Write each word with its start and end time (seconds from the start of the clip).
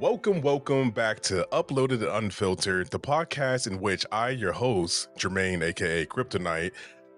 Welcome, 0.00 0.40
welcome 0.40 0.90
back 0.90 1.20
to 1.20 1.46
Uploaded 1.52 2.02
and 2.02 2.24
Unfiltered, 2.24 2.90
the 2.90 2.98
podcast 2.98 3.68
in 3.68 3.80
which 3.80 4.04
I, 4.10 4.30
your 4.30 4.50
host, 4.50 5.08
Jermaine, 5.16 5.62
aka 5.62 6.04
Kryptonite, 6.04 6.72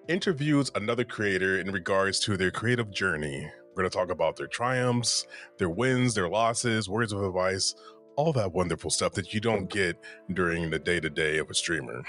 interviews 0.09 0.71
another 0.75 1.03
creator 1.03 1.59
in 1.59 1.73
regards 1.73 2.21
to 2.21 2.37
their 2.37 2.51
creative 2.51 2.91
journey. 2.91 3.51
We're 3.69 3.83
going 3.83 3.91
to 3.91 3.97
talk 3.97 4.11
about 4.11 4.37
their 4.37 4.47
triumphs, 4.47 5.27
their 5.57 5.71
wins, 5.71 6.15
their 6.15 6.29
losses, 6.29 6.87
words 6.87 7.13
of 7.13 7.23
advice, 7.23 7.75
all 8.15 8.35
that 8.35 8.53
wonderful 8.53 8.91
stuff 8.91 9.15
that 9.15 9.33
you 9.33 9.41
don't 9.41 9.71
get 9.71 9.97
during 10.35 10.69
the 10.69 10.79
day 10.79 11.01
to 11.01 11.09
day 11.09 11.39
of 11.39 11.49
a 11.49 11.55
streamer. 11.55 12.03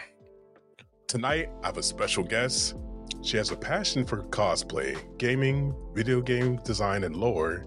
Tonight, 1.08 1.50
I 1.64 1.68
have 1.68 1.78
a 1.78 1.84
special 1.84 2.26
guest. 2.26 2.76
She 3.22 3.38
has 3.38 3.52
a 3.52 3.56
passion 3.56 4.06
for 4.06 4.24
cosplay, 4.24 5.18
gaming, 5.18 5.74
video 5.94 6.22
game 6.22 6.58
design 6.58 7.06
and 7.06 7.16
lore, 7.16 7.66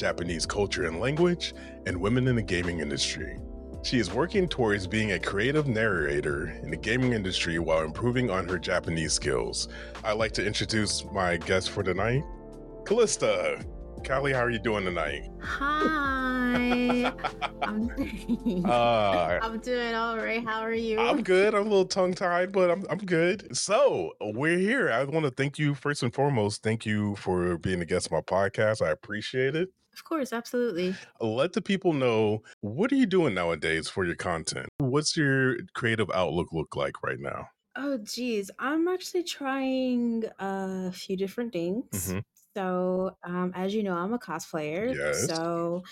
Japanese 0.00 0.46
culture 0.46 0.86
and 0.86 0.98
language, 0.98 1.52
and 1.86 2.00
women 2.00 2.26
in 2.26 2.36
the 2.36 2.42
gaming 2.42 2.80
industry. 2.80 3.38
She 3.82 3.98
is 3.98 4.10
working 4.12 4.48
towards 4.48 4.86
being 4.86 5.12
a 5.12 5.18
creative 5.18 5.66
narrator 5.66 6.48
in 6.62 6.70
the 6.70 6.76
gaming 6.76 7.12
industry 7.12 7.58
while 7.58 7.82
improving 7.82 8.30
on 8.30 8.48
her 8.48 8.58
Japanese 8.58 9.12
skills. 9.12 9.68
I'd 10.02 10.12
like 10.18 10.32
to 10.32 10.46
introduce 10.46 11.04
my 11.12 11.36
guest 11.36 11.70
for 11.70 11.82
tonight, 11.82 12.22
Callista. 12.86 13.62
Callie, 14.06 14.32
how 14.32 14.40
are 14.40 14.50
you 14.50 14.58
doing 14.58 14.84
tonight? 14.86 15.28
Hi. 15.42 17.12
I'm, 17.62 17.90
Uh, 18.64 19.38
I'm 19.42 19.60
doing 19.60 19.94
all 19.94 20.16
right. 20.16 20.42
How 20.42 20.60
are 20.60 20.72
you? 20.74 20.98
I'm 20.98 21.22
good. 21.22 21.54
I'm 21.54 21.66
a 21.66 21.70
little 21.70 21.84
tongue 21.84 22.14
tied, 22.14 22.52
but 22.52 22.70
I'm 22.70 22.84
I'm 22.90 22.98
good. 22.98 23.54
So 23.56 24.12
we're 24.20 24.58
here. 24.58 24.90
I 24.90 25.04
want 25.04 25.26
to 25.26 25.30
thank 25.30 25.58
you 25.58 25.74
first 25.74 26.02
and 26.02 26.12
foremost. 26.12 26.62
Thank 26.62 26.86
you 26.86 27.14
for 27.16 27.58
being 27.58 27.80
a 27.82 27.84
guest 27.84 28.10
on 28.10 28.16
my 28.16 28.22
podcast. 28.22 28.80
I 28.84 28.90
appreciate 28.90 29.54
it. 29.54 29.68
Of 30.00 30.04
course, 30.04 30.32
absolutely. 30.32 30.98
Let 31.20 31.52
the 31.52 31.60
people 31.60 31.92
know 31.92 32.42
what 32.62 32.90
are 32.90 32.96
you 32.96 33.04
doing 33.04 33.34
nowadays 33.34 33.90
for 33.90 34.06
your 34.06 34.14
content. 34.16 34.68
What's 34.78 35.14
your 35.14 35.56
creative 35.74 36.10
outlook 36.10 36.48
look 36.52 36.74
like 36.74 37.02
right 37.02 37.20
now? 37.20 37.48
Oh, 37.76 37.98
geez. 37.98 38.50
I'm 38.58 38.88
actually 38.88 39.24
trying 39.24 40.24
a 40.38 40.90
few 40.92 41.16
different 41.16 41.52
things. 41.52 42.14
Mhm. 42.14 42.22
So, 42.56 43.16
um, 43.22 43.52
as 43.54 43.74
you 43.74 43.82
know, 43.82 43.94
I'm 43.94 44.12
a 44.12 44.18
cosplayer. 44.18 44.88
Yes. 44.92 45.26
So, 45.28 45.82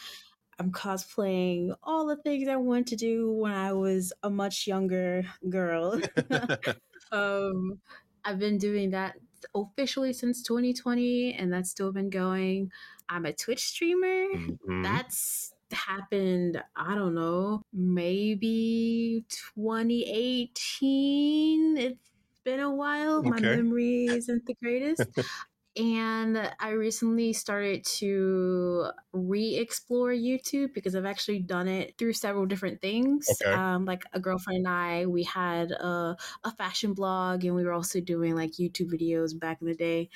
I'm 0.58 0.72
cosplaying 0.72 1.76
all 1.84 2.06
the 2.06 2.16
things 2.16 2.48
I 2.48 2.56
wanted 2.56 2.86
to 2.88 2.96
do 2.96 3.32
when 3.32 3.52
I 3.52 3.72
was 3.74 4.12
a 4.24 4.30
much 4.30 4.66
younger 4.66 5.24
girl. 5.48 6.00
um, 7.12 7.80
I've 8.24 8.38
been 8.38 8.58
doing 8.58 8.90
that 8.90 9.16
officially 9.54 10.12
since 10.12 10.42
2020, 10.42 11.34
and 11.34 11.52
that's 11.52 11.70
still 11.70 11.92
been 11.92 12.10
going. 12.10 12.70
I'm 13.08 13.24
a 13.26 13.32
Twitch 13.32 13.64
streamer. 13.64 14.26
Mhm. 14.32 14.58
That's 14.82 15.54
happened, 15.70 16.62
I 16.76 16.94
don't 16.94 17.14
know, 17.14 17.62
maybe 17.72 19.24
2018. 19.28 21.76
It's 21.76 22.10
been 22.44 22.60
a 22.60 22.74
while. 22.74 23.22
My 23.24 23.40
memory 23.40 24.14
isn't 24.14 24.46
the 24.46 24.54
greatest. 24.62 25.08
and 25.78 26.50
I 26.58 26.70
recently 26.70 27.32
started 27.32 27.84
to 27.84 28.86
re 29.12 29.56
explore 29.56 30.10
YouTube 30.10 30.74
because 30.74 30.96
I've 30.96 31.06
actually 31.06 31.40
done 31.40 31.68
it 31.68 31.96
through 31.96 32.14
several 32.14 32.46
different 32.46 32.82
things. 32.82 33.28
Okay. 33.40 33.52
Um, 33.52 33.84
like 33.84 34.04
a 34.12 34.20
girlfriend 34.20 34.66
and 34.66 34.68
I, 34.68 35.06
we 35.06 35.22
had 35.22 35.70
a, 35.70 36.16
a 36.42 36.50
fashion 36.56 36.94
blog 36.94 37.44
and 37.44 37.54
we 37.54 37.64
were 37.64 37.72
also 37.72 38.00
doing 38.00 38.34
like 38.34 38.52
YouTube 38.52 38.92
videos 38.92 39.38
back 39.38 39.60
in 39.60 39.68
the 39.68 39.74
day. 39.74 40.10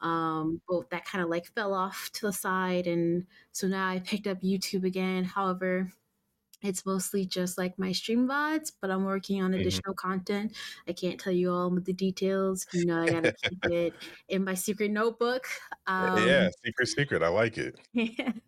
Um, 0.00 0.60
but 0.68 0.90
that 0.90 1.04
kind 1.04 1.24
of 1.24 1.30
like 1.30 1.46
fell 1.54 1.74
off 1.74 2.10
to 2.14 2.26
the 2.26 2.32
side. 2.32 2.86
And 2.86 3.26
so 3.50 3.66
now 3.66 3.88
I 3.88 3.98
picked 3.98 4.28
up 4.28 4.40
YouTube 4.40 4.84
again. 4.84 5.24
However, 5.24 5.92
it's 6.62 6.84
mostly 6.86 7.24
just 7.26 7.58
like 7.58 7.78
my 7.78 7.92
stream 7.92 8.26
VODs, 8.28 8.72
but 8.80 8.90
I'm 8.90 9.04
working 9.04 9.42
on 9.42 9.54
Mhm. 9.54 9.54
additional 9.54 9.94
content. 9.94 10.56
I 10.88 10.92
can't 10.92 11.20
tell 11.20 11.32
you 11.32 11.52
all 11.52 11.70
the 11.70 11.92
details. 11.92 12.66
You 12.72 12.86
know, 12.86 13.00
I 13.00 13.10
gotta 13.10 13.30
keep 13.30 13.60
it 13.68 13.94
in 14.28 14.44
my 14.44 14.54
secret 14.54 14.90
notebook. 14.90 15.46
Um, 15.86 16.24
yeah, 16.24 16.48
secret, 16.64 16.86
secret. 16.88 17.22
I 17.22 17.28
like 17.28 17.58
it. 17.58 17.78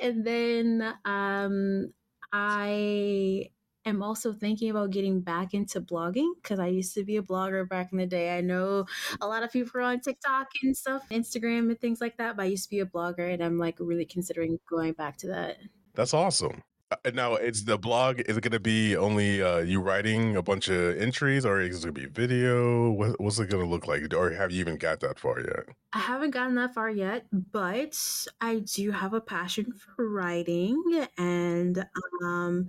and 0.00 0.24
then 0.26 0.96
um, 1.04 1.92
I 2.32 3.50
am 3.84 4.02
also 4.02 4.32
thinking 4.32 4.70
about 4.70 4.90
getting 4.90 5.20
back 5.20 5.54
into 5.54 5.80
blogging 5.80 6.34
because 6.42 6.58
I 6.58 6.68
used 6.68 6.94
to 6.94 7.04
be 7.04 7.16
a 7.16 7.22
blogger 7.22 7.68
back 7.68 7.92
in 7.92 7.98
the 7.98 8.06
day. 8.06 8.36
I 8.36 8.40
know 8.40 8.86
a 9.20 9.26
lot 9.28 9.42
of 9.42 9.52
people 9.52 9.80
are 9.80 9.84
on 9.84 10.00
TikTok 10.00 10.48
and 10.62 10.76
stuff, 10.76 11.08
Instagram 11.10 11.70
and 11.70 11.80
things 11.80 12.00
like 12.00 12.16
that, 12.18 12.36
but 12.36 12.42
I 12.44 12.46
used 12.46 12.64
to 12.64 12.70
be 12.70 12.80
a 12.80 12.86
blogger 12.86 13.32
and 13.32 13.42
I'm 13.42 13.58
like 13.58 13.76
really 13.80 14.06
considering 14.06 14.58
going 14.68 14.92
back 14.94 15.16
to 15.18 15.28
that. 15.28 15.58
That's 15.94 16.14
awesome. 16.14 16.62
Uh, 16.90 17.10
Now, 17.14 17.34
it's 17.34 17.62
the 17.64 17.78
blog. 17.78 18.20
Is 18.20 18.36
it 18.36 18.40
going 18.42 18.52
to 18.52 18.60
be 18.60 18.96
only 18.96 19.42
uh, 19.42 19.58
you 19.58 19.80
writing 19.80 20.36
a 20.36 20.42
bunch 20.42 20.68
of 20.68 20.96
entries, 20.96 21.46
or 21.46 21.60
is 21.60 21.84
it 21.84 21.92
going 21.92 21.94
to 21.94 22.00
be 22.00 22.06
video? 22.06 22.90
What, 22.90 23.20
what's 23.20 23.38
it 23.38 23.48
going 23.48 23.62
to 23.64 23.70
look 23.70 23.86
like, 23.86 24.12
or 24.14 24.30
have 24.32 24.50
you 24.50 24.60
even 24.60 24.76
got 24.76 25.00
that 25.00 25.18
far 25.18 25.40
yet? 25.40 25.76
I 25.92 25.98
haven't 25.98 26.30
gotten 26.30 26.54
that 26.56 26.74
far 26.74 26.88
yet, 26.90 27.26
but 27.32 27.96
I 28.40 28.60
do 28.60 28.90
have 28.92 29.12
a 29.12 29.20
passion 29.20 29.72
for 29.72 30.08
writing 30.08 31.06
and 31.18 31.84
um 32.24 32.68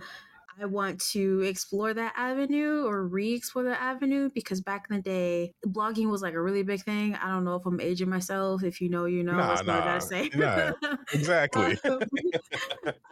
I 0.61 0.65
want 0.65 0.99
to 1.11 1.41
explore 1.41 1.93
that 1.93 2.13
avenue 2.15 2.85
or 2.85 3.07
re-explore 3.07 3.63
that 3.63 3.81
avenue 3.81 4.29
because 4.33 4.61
back 4.61 4.85
in 4.89 4.97
the 4.97 5.01
day, 5.01 5.53
blogging 5.65 6.09
was 6.11 6.21
like 6.21 6.35
a 6.35 6.41
really 6.41 6.61
big 6.61 6.83
thing. 6.83 7.15
I 7.15 7.29
don't 7.29 7.43
know 7.43 7.55
if 7.55 7.65
I'm 7.65 7.81
aging 7.81 8.09
myself. 8.09 8.63
If 8.63 8.79
you 8.79 8.89
know, 8.89 9.05
you 9.05 9.23
know. 9.23 9.33
Nah, 9.33 9.47
That's 9.47 9.67
what 9.67 9.75
I 9.75 9.79
gotta 9.79 10.01
say. 10.01 10.29
nah. 10.35 10.73
Exactly. 11.13 11.77
um, 11.83 11.99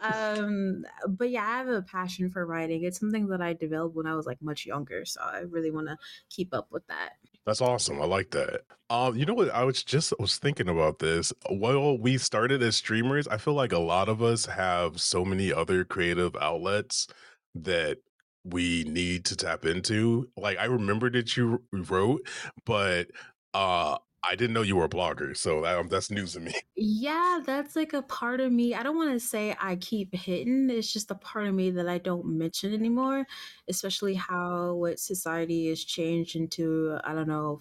um, 0.00 0.84
but 1.08 1.30
yeah, 1.30 1.44
I 1.44 1.58
have 1.58 1.68
a 1.68 1.82
passion 1.82 2.30
for 2.30 2.46
writing. 2.46 2.84
It's 2.84 3.00
something 3.00 3.26
that 3.28 3.42
I 3.42 3.52
developed 3.54 3.96
when 3.96 4.06
I 4.06 4.14
was 4.14 4.26
like 4.26 4.40
much 4.40 4.64
younger, 4.64 5.04
so 5.04 5.20
I 5.20 5.40
really 5.40 5.70
want 5.70 5.88
to 5.88 5.96
keep 6.30 6.54
up 6.54 6.68
with 6.70 6.86
that. 6.86 7.14
That's 7.46 7.60
awesome. 7.60 8.00
I 8.00 8.04
like 8.04 8.30
that. 8.30 8.60
Um, 8.90 9.16
you 9.16 9.24
know 9.24 9.34
what? 9.34 9.50
I 9.50 9.64
was 9.64 9.82
just 9.82 10.12
was 10.18 10.36
thinking 10.36 10.68
about 10.68 10.98
this. 10.98 11.32
While 11.48 11.98
we 11.98 12.18
started 12.18 12.62
as 12.62 12.76
streamers, 12.76 13.26
I 13.26 13.38
feel 13.38 13.54
like 13.54 13.72
a 13.72 13.78
lot 13.78 14.08
of 14.08 14.22
us 14.22 14.46
have 14.46 15.00
so 15.00 15.24
many 15.24 15.52
other 15.52 15.84
creative 15.84 16.36
outlets 16.36 17.08
that 17.54 17.98
we 18.44 18.84
need 18.84 19.24
to 19.26 19.36
tap 19.36 19.64
into. 19.64 20.30
Like 20.36 20.58
I 20.58 20.64
remember 20.64 21.10
that 21.10 21.36
you 21.36 21.62
wrote, 21.72 22.26
but 22.64 23.10
uh 23.54 23.98
I 24.22 24.34
didn't 24.34 24.52
know 24.52 24.62
you 24.62 24.76
were 24.76 24.84
a 24.84 24.88
blogger, 24.88 25.34
so 25.36 25.62
that, 25.62 25.88
that's 25.88 26.10
news 26.10 26.34
to 26.34 26.40
me. 26.40 26.54
Yeah, 26.76 27.40
that's 27.44 27.76
like 27.76 27.92
a 27.92 28.00
part 28.02 28.40
of 28.40 28.52
me. 28.52 28.74
I 28.74 28.82
don't 28.82 28.96
want 28.96 29.12
to 29.12 29.20
say 29.20 29.54
I 29.60 29.76
keep 29.76 30.14
hidden. 30.14 30.70
It's 30.70 30.90
just 30.92 31.10
a 31.10 31.14
part 31.14 31.46
of 31.46 31.54
me 31.54 31.70
that 31.72 31.88
I 31.88 31.98
don't 31.98 32.24
mention 32.38 32.72
anymore, 32.72 33.26
especially 33.68 34.14
how 34.14 34.74
what 34.74 34.98
society 34.98 35.68
has 35.68 35.84
changed 35.84 36.36
into, 36.36 36.98
I 37.04 37.12
don't 37.12 37.28
know, 37.28 37.60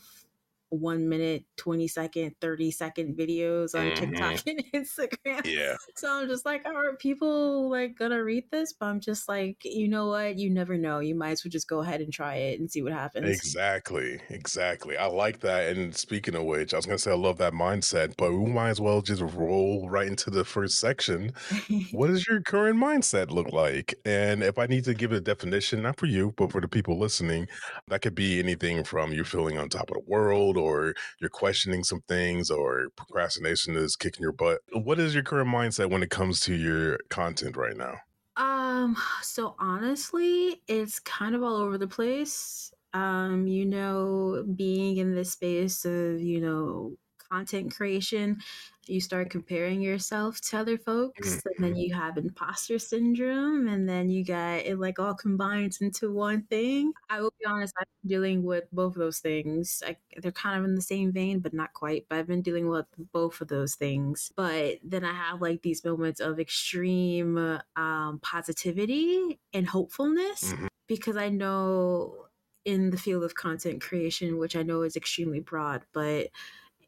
one 0.69 1.09
minute, 1.09 1.45
20 1.59 1.88
second, 1.88 2.36
30 2.42 2.72
second 2.72 3.18
videos 3.18 3.75
on 3.75 3.92
mm-hmm. 3.92 4.12
TikTok 4.12 4.47
and 4.47 4.64
Instagram. 4.74 5.46
Yeah. 5.46 5.75
So 5.96 6.12
I'm 6.12 6.28
just 6.28 6.46
like, 6.46 6.66
are 6.66 6.96
people 6.96 7.70
like 7.70 7.97
gonna 7.97 8.24
read 8.24 8.46
this? 8.50 8.74
But 8.74 8.88
I'm 8.88 9.00
just 9.00 9.28
like, 9.28 9.58
you 9.64 9.88
know 9.88 10.08
what? 10.08 10.40
You 10.40 10.50
never 10.50 10.78
know. 10.78 11.00
You 11.00 11.16
might 11.16 11.31
as 11.31 11.44
well 11.44 11.52
just 11.52 11.68
go 11.68 11.80
ahead 11.80 12.02
and 12.02 12.12
try 12.12 12.36
it 12.36 12.59
and 12.59 12.72
see 12.72 12.81
what 12.81 12.94
happens. 12.94 13.30
Exactly. 13.30 14.19
Exactly. 14.30 14.98
I 14.98 15.08
like 15.08 15.42
that. 15.42 15.75
And 15.75 15.96
speaking 15.96 16.36
of 16.36 16.44
which, 16.44 16.74
I 16.74 16.78
was 16.78 16.86
gonna 16.86 16.98
say 16.98 17.12
I 17.12 17.16
love 17.16 17.38
that 17.40 17.53
mindset, 17.53 18.16
but 18.18 18.31
we 18.31 18.52
might 18.52 18.69
as 18.69 18.81
well 18.81 19.02
just 19.02 19.22
roll 19.22 19.90
right 19.90 20.08
into 20.08 20.30
the 20.30 20.46
first 20.46 20.80
section. 20.80 21.34
What 21.92 22.08
does 22.08 22.28
your 22.28 22.42
current 22.42 22.78
mindset 22.78 23.31
look 23.31 23.52
like? 23.52 23.96
And 24.06 24.44
if 24.44 24.58
I 24.58 24.66
need 24.66 24.84
to 24.86 24.94
give 24.94 25.12
a 25.12 25.19
definition, 25.19 25.81
not 25.81 26.00
for 26.00 26.06
you, 26.06 26.34
but 26.38 26.52
for 26.52 26.62
the 26.62 26.68
people 26.68 26.98
listening, 26.98 27.48
that 27.88 28.02
could 28.02 28.16
be 28.16 28.40
anything 28.40 28.84
from 28.84 29.12
you 29.12 29.24
feeling 29.24 29.58
on 29.58 29.69
top 29.69 29.90
of 29.90 29.96
the 29.96 30.03
world 30.08 30.58
or 30.58 30.94
you're 31.19 31.30
questioning 31.50 31.84
some 31.84 32.02
things 32.08 32.52
or 32.52 32.90
procrastination 32.96 33.76
is 33.76 33.96
kicking 33.96 34.22
your 34.22 34.32
butt. 34.32 34.60
What 34.72 35.00
is 35.00 35.16
your 35.16 35.24
current 35.24 35.50
mindset 35.50 35.90
when 35.90 36.04
it 36.04 36.12
comes 36.12 36.42
to 36.42 36.54
your 36.54 37.00
content 37.10 37.57
right 37.57 37.75
now? 37.75 37.96
Um, 38.38 38.96
so 39.24 39.56
honestly, 39.57 40.62
it's 40.68 41.00
kind 41.00 41.34
of 41.34 41.42
all 41.42 41.56
over 41.56 41.80
the 41.80 41.88
place. 41.88 42.72
Um, 42.94 43.48
you 43.48 43.66
know, 43.66 44.46
being 44.56 44.98
in 44.98 45.16
this 45.16 45.31
space 45.31 45.86
of, 45.86 46.22
you 46.22 46.40
know, 46.40 46.94
content 47.31 47.76
creation, 47.76 48.42
you 48.88 49.00
start 49.02 49.30
comparing 49.30 49.81
yourself 49.81 50.42
to 50.42 50.58
other 50.58 50.78
folks, 50.78 51.42
and 51.46 51.64
then 51.64 51.76
you 51.76 51.94
have 51.94 52.18
imposter 52.18 52.80
syndrome, 52.80 53.68
and 53.68 53.88
then 53.88 54.10
you 54.10 54.26
got 54.26 54.62
it 54.66 54.80
like 54.80 54.98
all 55.00 55.14
combines 55.14 55.80
into 55.81 56.12
one 56.12 56.44
thing. 56.44 56.94
I 57.10 57.22
will 57.22 57.34
be 57.40 57.46
honest, 57.46 57.74
I've 57.80 57.86
been 58.02 58.10
dealing 58.10 58.44
with 58.44 58.66
both 58.72 58.96
of 58.96 59.00
those 59.00 59.20
things. 59.20 59.84
I, 59.86 59.98
they're 60.18 60.31
kind 60.31 60.58
of 60.58 60.66
in 60.66 60.76
the 60.76 60.81
same 60.81 61.12
vein, 61.12 61.40
but 61.40 61.54
not 61.54 61.74
quite. 61.74 62.08
But 62.10 62.18
I've 62.20 62.28
been 62.28 62.42
dealing 62.42 62.68
with 62.68 62.88
both 63.12 63.42
of 63.42 63.48
those 63.48 63.76
things. 63.76 64.31
But 64.36 64.80
then 64.84 65.06
I 65.06 65.14
have 65.14 65.42
like 65.42 65.62
these 65.62 65.84
moments 65.86 66.20
of 66.20 66.40
extreme 66.40 67.60
um, 67.76 68.20
positivity 68.22 69.40
and 69.54 69.68
hopefulness 69.68 70.54
Mhm. 70.54 70.68
because 70.88 71.18
I 71.18 71.30
know 71.30 72.28
in 72.66 72.90
the 72.92 72.98
field 72.98 73.24
of 73.24 73.36
content 73.36 73.81
creation, 73.81 74.38
which 74.38 74.56
I 74.56 74.64
know 74.64 74.81
is 74.81 74.96
extremely 74.96 75.40
broad, 75.40 75.86
but 75.94 76.30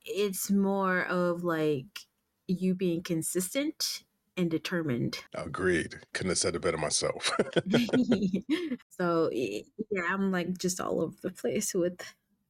it's 0.05 0.49
more 0.49 1.03
of 1.03 1.43
like 1.43 1.99
you 2.47 2.73
being 2.75 3.03
consistent 3.03 4.03
and 4.37 4.49
determined. 4.49 5.19
Agreed. 5.35 5.95
Couldn't 6.13 6.31
have 6.31 6.37
said 6.37 6.55
it 6.55 6.61
better 6.61 6.77
myself. 6.77 7.31
so 8.89 9.29
yeah, 9.31 10.03
I'm 10.09 10.31
like 10.31 10.57
just 10.57 10.79
all 10.79 11.01
over 11.01 11.15
the 11.21 11.31
place 11.31 11.73
with 11.73 12.01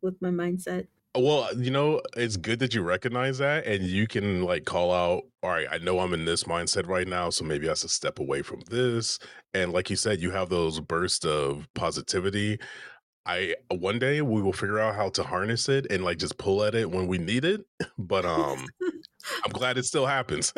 with 0.02 0.22
my 0.22 0.30
mindset. 0.30 0.88
Well, 1.14 1.50
you 1.58 1.72
know, 1.72 2.02
it's 2.16 2.38
good 2.38 2.60
that 2.60 2.74
you 2.74 2.84
recognize 2.84 3.40
that 3.40 3.66
and 3.66 3.84
you 3.84 4.08
can 4.08 4.44
like 4.44 4.64
call 4.64 4.94
out, 4.94 5.24
all 5.44 5.50
right, 5.50 5.68
I 5.70 5.78
know 5.80 6.00
I'm 6.00 6.14
in 6.14 6.24
this 6.24 6.46
mindset 6.46 6.88
right 6.88 7.08
now, 7.08 7.30
so 7.30 7.44
maybe 7.44 7.70
I 7.70 7.74
should 7.74 7.90
step 7.90 8.18
away 8.18 8.44
from 8.44 8.62
this. 8.70 9.20
And 9.54 9.74
like 9.74 9.90
you 9.90 9.98
said, 9.98 10.22
you 10.22 10.32
have 10.32 10.48
those 10.48 10.80
bursts 10.80 11.26
of 11.26 11.68
positivity. 11.74 12.60
I 13.26 13.56
uh, 13.72 13.76
one 13.76 14.00
day 14.00 14.22
we 14.22 14.42
will 14.42 14.54
figure 14.54 14.80
out 14.80 14.96
how 14.96 15.10
to 15.10 15.24
harness 15.24 15.70
it 15.70 15.88
and 15.92 16.04
like 16.04 16.18
just 16.18 16.38
pull 16.38 16.64
at 16.64 16.76
it 16.76 16.90
when 16.90 17.08
we 17.08 17.18
need 17.18 17.46
it. 17.46 17.66
But 17.98 18.26
um 18.26 18.66
I'm 19.46 19.52
glad 19.52 19.78
it 19.78 19.86
still 19.86 20.06
happens. 20.06 20.54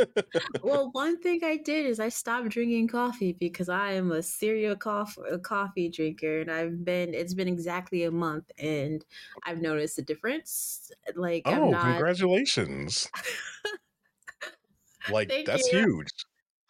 well, 0.62 0.90
one 0.94 1.20
thing 1.20 1.42
I 1.44 1.58
did 1.58 1.86
is 1.86 2.00
I 2.00 2.10
stopped 2.10 2.50
drinking 2.50 2.88
coffee 2.88 3.34
because 3.34 3.70
I 3.70 3.94
am 3.94 4.12
a 4.12 4.24
serial 4.24 4.76
coffee 4.76 5.22
a 5.30 5.36
uh, 5.36 5.38
coffee 5.38 5.90
drinker, 5.90 6.42
and 6.42 6.52
I've 6.52 6.84
been 6.86 7.14
it's 7.14 7.34
been 7.34 7.48
exactly 7.48 8.04
a 8.04 8.12
month, 8.12 8.50
and 8.58 9.04
I've 9.46 9.62
noticed 9.62 10.00
a 10.00 10.02
difference. 10.02 10.92
Uh, 11.08 11.12
like, 11.16 11.44
oh, 11.46 11.72
not... 11.72 11.84
congratulations! 11.84 13.10
like 15.12 15.30
Thank 15.30 15.48
that's 15.48 15.72
you. 15.72 15.80
huge. 15.80 16.23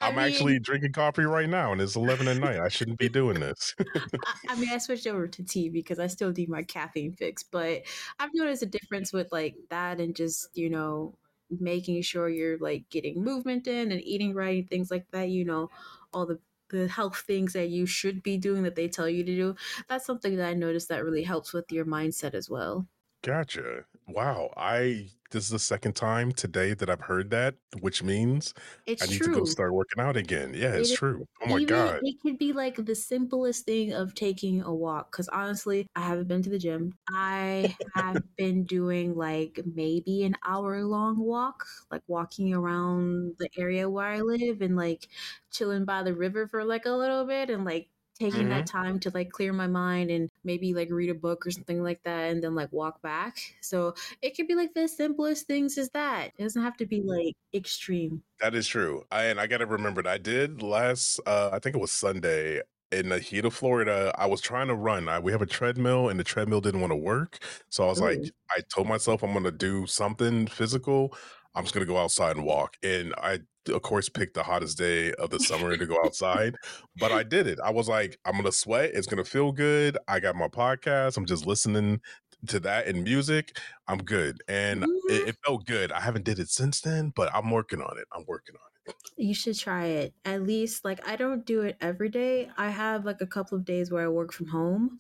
I 0.04 0.10
am 0.10 0.20
actually 0.20 0.60
drinking 0.60 0.94
coffee 0.94 1.24
right 1.24 1.50
now, 1.50 1.72
and 1.72 1.82
it's 1.82 1.96
eleven 1.96 2.28
at 2.28 2.38
night. 2.38 2.60
I 2.60 2.70
shouldn't 2.70 3.00
be 3.00 3.10
doing 3.10 3.40
this. 3.40 3.76
I, 3.96 4.10
I, 4.50 4.56
mean, 4.56 4.70
I 4.70 4.78
switched 4.78 5.08
over 5.08 5.28
to 5.28 5.44
tea 5.44 5.70
because 5.70 6.00
I 6.00 6.08
still 6.08 6.32
do 6.32 6.46
my 6.48 6.64
caffeine 6.64 7.14
fix, 7.14 7.44
but 7.44 7.84
I've 8.20 8.34
noticed 8.34 8.64
a 8.64 8.68
difference 8.68 9.14
with 9.14 9.32
like 9.32 9.56
that 9.70 10.00
and 10.00 10.16
just 10.16 10.50
you 10.54 10.70
know 10.70 11.18
making 11.50 12.02
sure 12.02 12.30
you're 12.30 12.58
like 12.58 12.90
getting 12.90 13.24
movement 13.24 13.68
in 13.68 13.92
and 13.92 14.02
eating 14.04 14.34
right, 14.34 14.60
and 14.60 14.70
things 14.70 14.92
like 14.92 15.06
that, 15.12 15.30
you 15.30 15.46
know, 15.46 15.70
all 16.14 16.26
the 16.26 16.40
the 16.70 16.88
health 16.88 17.24
things 17.28 17.54
that 17.54 17.70
you 17.70 17.86
should 17.86 18.24
be 18.24 18.36
doing 18.36 18.64
that 18.64 18.76
they 18.76 18.88
tell 18.88 19.08
you 19.08 19.24
to 19.24 19.36
do. 19.36 19.56
That's 19.88 20.06
something 20.06 20.36
that 20.38 20.50
I 20.50 20.54
noticed 20.54 20.90
that 20.90 21.04
really 21.04 21.24
helps 21.24 21.54
with 21.54 21.72
your 21.72 21.86
mindset 21.86 22.34
as 22.34 22.50
well. 22.50 22.88
Gotcha. 23.24 23.86
Wow. 24.08 24.54
I 24.58 25.10
this 25.32 25.46
is 25.46 25.50
the 25.50 25.60
second 25.60 25.96
time 25.96 26.32
today 26.32 26.74
that 26.76 26.90
I've 26.90 27.02
heard 27.02 27.30
that, 27.32 27.56
which 27.80 28.04
means 28.04 28.54
it's 28.86 29.02
I 29.02 29.06
need 29.08 29.24
to 29.24 29.30
go 29.32 29.46
start 29.46 29.74
working 29.74 30.04
out 30.04 30.18
again. 30.18 30.54
Yeah, 30.54 30.74
it's 30.76 30.92
it, 30.92 30.92
true. 30.92 31.26
Oh 31.42 31.48
my 31.48 31.60
god. 31.62 32.02
It 32.02 32.20
could 32.22 32.38
be 32.38 32.54
like 32.54 32.76
the 32.86 32.96
simplest 32.96 33.66
thing 33.66 33.94
of 33.94 34.14
taking 34.16 34.62
a 34.62 34.74
walk 34.74 35.12
cuz 35.12 35.30
honestly, 35.30 35.88
I 35.96 36.02
haven't 36.02 36.28
been 36.28 36.42
to 36.44 36.50
the 36.50 36.60
gym. 36.60 36.94
I 37.10 37.76
have 37.96 38.20
been 38.38 38.66
doing 38.66 39.16
like 39.16 39.60
maybe 39.66 40.24
an 40.26 40.36
hour 40.46 40.84
long 40.84 41.18
walk, 41.20 41.66
like 41.92 42.02
walking 42.08 42.54
around 42.54 43.36
the 43.40 43.50
area 43.58 43.90
where 43.90 44.08
I 44.08 44.22
live 44.22 44.62
and 44.62 44.76
like 44.76 45.08
chilling 45.52 45.86
by 45.86 46.04
the 46.04 46.16
river 46.16 46.48
for 46.48 46.64
like 46.66 46.86
a 46.86 46.92
little 46.92 47.26
bit 47.26 47.50
and 47.50 47.64
like 47.66 47.90
taking 48.20 48.42
mm-hmm. 48.42 48.50
that 48.50 48.68
time 48.68 49.00
to 49.00 49.12
like 49.14 49.30
clear 49.32 49.54
my 49.54 49.68
mind 49.68 50.12
and 50.12 50.30
maybe 50.44 50.74
like 50.74 50.90
read 50.92 51.10
a 51.10 51.16
book 51.16 51.46
or 51.46 51.52
something 51.52 51.82
like 51.84 52.02
that 52.04 52.32
and 52.32 52.44
then 52.44 52.56
like 52.56 52.72
walk 52.72 53.02
back. 53.02 53.38
So 53.62 53.96
it 54.22 54.36
could 54.36 54.48
be 54.48 54.56
like 54.56 54.74
the 54.74 54.88
simplest 54.88 55.48
things 55.48 55.78
as 55.78 55.90
that. 55.92 56.32
It 56.38 56.44
doesn't 56.44 56.62
have 56.62 56.78
to 56.78 56.86
be 56.86 57.02
like 57.02 57.36
extreme. 57.54 58.24
That 58.40 58.56
is 58.56 58.68
true. 58.68 59.04
I, 59.12 59.26
and 59.26 59.40
I 59.40 59.48
got 59.48 59.60
to 59.60 59.66
remember 59.66 60.04
that 60.04 60.14
I 60.14 60.18
did 60.18 60.62
last, 60.62 61.20
uh, 61.26 61.50
I 61.52 61.60
think 61.60 61.76
it 61.76 61.82
was 61.82 61.92
Sunday 61.92 62.62
in 62.94 63.10
the 63.10 63.20
heat 63.20 63.44
of 63.44 63.54
Florida, 63.54 64.14
I 64.18 64.28
was 64.28 64.40
trying 64.40 64.68
to 64.68 64.76
run. 64.76 65.10
I, 65.10 65.20
we 65.20 65.32
have 65.32 65.42
a 65.42 65.48
treadmill, 65.48 66.10
and 66.10 66.20
the 66.20 66.24
treadmill 66.24 66.62
didn't 66.62 66.80
want 66.80 66.92
to 66.92 66.96
work. 66.98 67.40
So 67.70 67.86
I 67.86 67.88
was 67.88 68.00
Ooh. 68.00 68.06
like, 68.06 68.20
I 68.52 68.62
told 68.74 68.88
myself 68.88 69.24
I'm 69.24 69.32
going 69.32 69.44
to 69.46 69.52
do 69.52 69.88
something 69.88 70.48
physical. 70.48 71.14
I'm 71.56 71.64
just 71.64 71.74
going 71.74 71.86
to 71.86 71.92
go 71.92 71.98
outside 71.98 72.38
and 72.38 72.46
walk. 72.46 72.78
And 72.84 73.14
I 73.18 73.40
of 73.70 73.82
course, 73.82 74.10
picked 74.10 74.34
the 74.34 74.44
hottest 74.44 74.78
day 74.78 75.14
of 75.14 75.30
the 75.30 75.40
summer 75.40 75.76
to 75.78 75.86
go 75.86 75.98
outside, 76.06 76.56
but 76.98 77.12
I 77.12 77.24
did 77.24 77.48
it. 77.48 77.60
I 77.64 77.72
was 77.72 77.88
like, 77.88 78.18
I'm 78.26 78.36
gonna 78.36 78.52
sweat. 78.52 78.92
It's 78.94 79.08
gonna 79.08 79.24
feel 79.24 79.52
good. 79.52 79.98
I 80.08 80.20
got 80.20 80.36
my 80.36 80.48
podcast. 80.48 81.18
I'm 81.18 81.26
just 81.26 81.46
listening 81.46 82.02
to 82.48 82.60
that 82.62 82.88
and 82.88 83.04
music. 83.04 83.58
I'm 83.88 84.00
good, 84.00 84.42
and 84.48 84.84
it, 84.84 84.90
mm-hmm. 84.90 85.30
it 85.30 85.38
felt 85.46 85.66
good. 85.66 85.92
I 85.92 86.02
haven't 86.02 86.26
did 86.26 86.40
it 86.40 86.50
since 86.50 86.82
then, 86.82 87.14
but 87.16 87.34
I'm 87.34 87.52
working 87.52 87.82
on 87.82 87.98
it. 87.98 88.06
I'm 88.14 88.26
working 88.28 88.56
on 88.56 88.62
it. 88.62 88.96
You 89.16 89.34
should 89.34 89.58
try 89.58 89.86
it. 89.86 90.14
At 90.26 90.44
least, 90.44 90.84
like, 90.84 91.08
I 91.08 91.16
don't 91.16 91.46
do 91.46 91.62
it 91.62 91.78
every 91.80 92.10
day. 92.10 92.50
I 92.58 92.70
have 92.70 93.06
like 93.06 93.22
a 93.22 93.28
couple 93.28 93.58
of 93.58 93.66
days 93.66 93.92
where 93.92 94.04
I 94.04 94.10
work 94.10 94.34
from 94.34 94.48
home. 94.48 95.00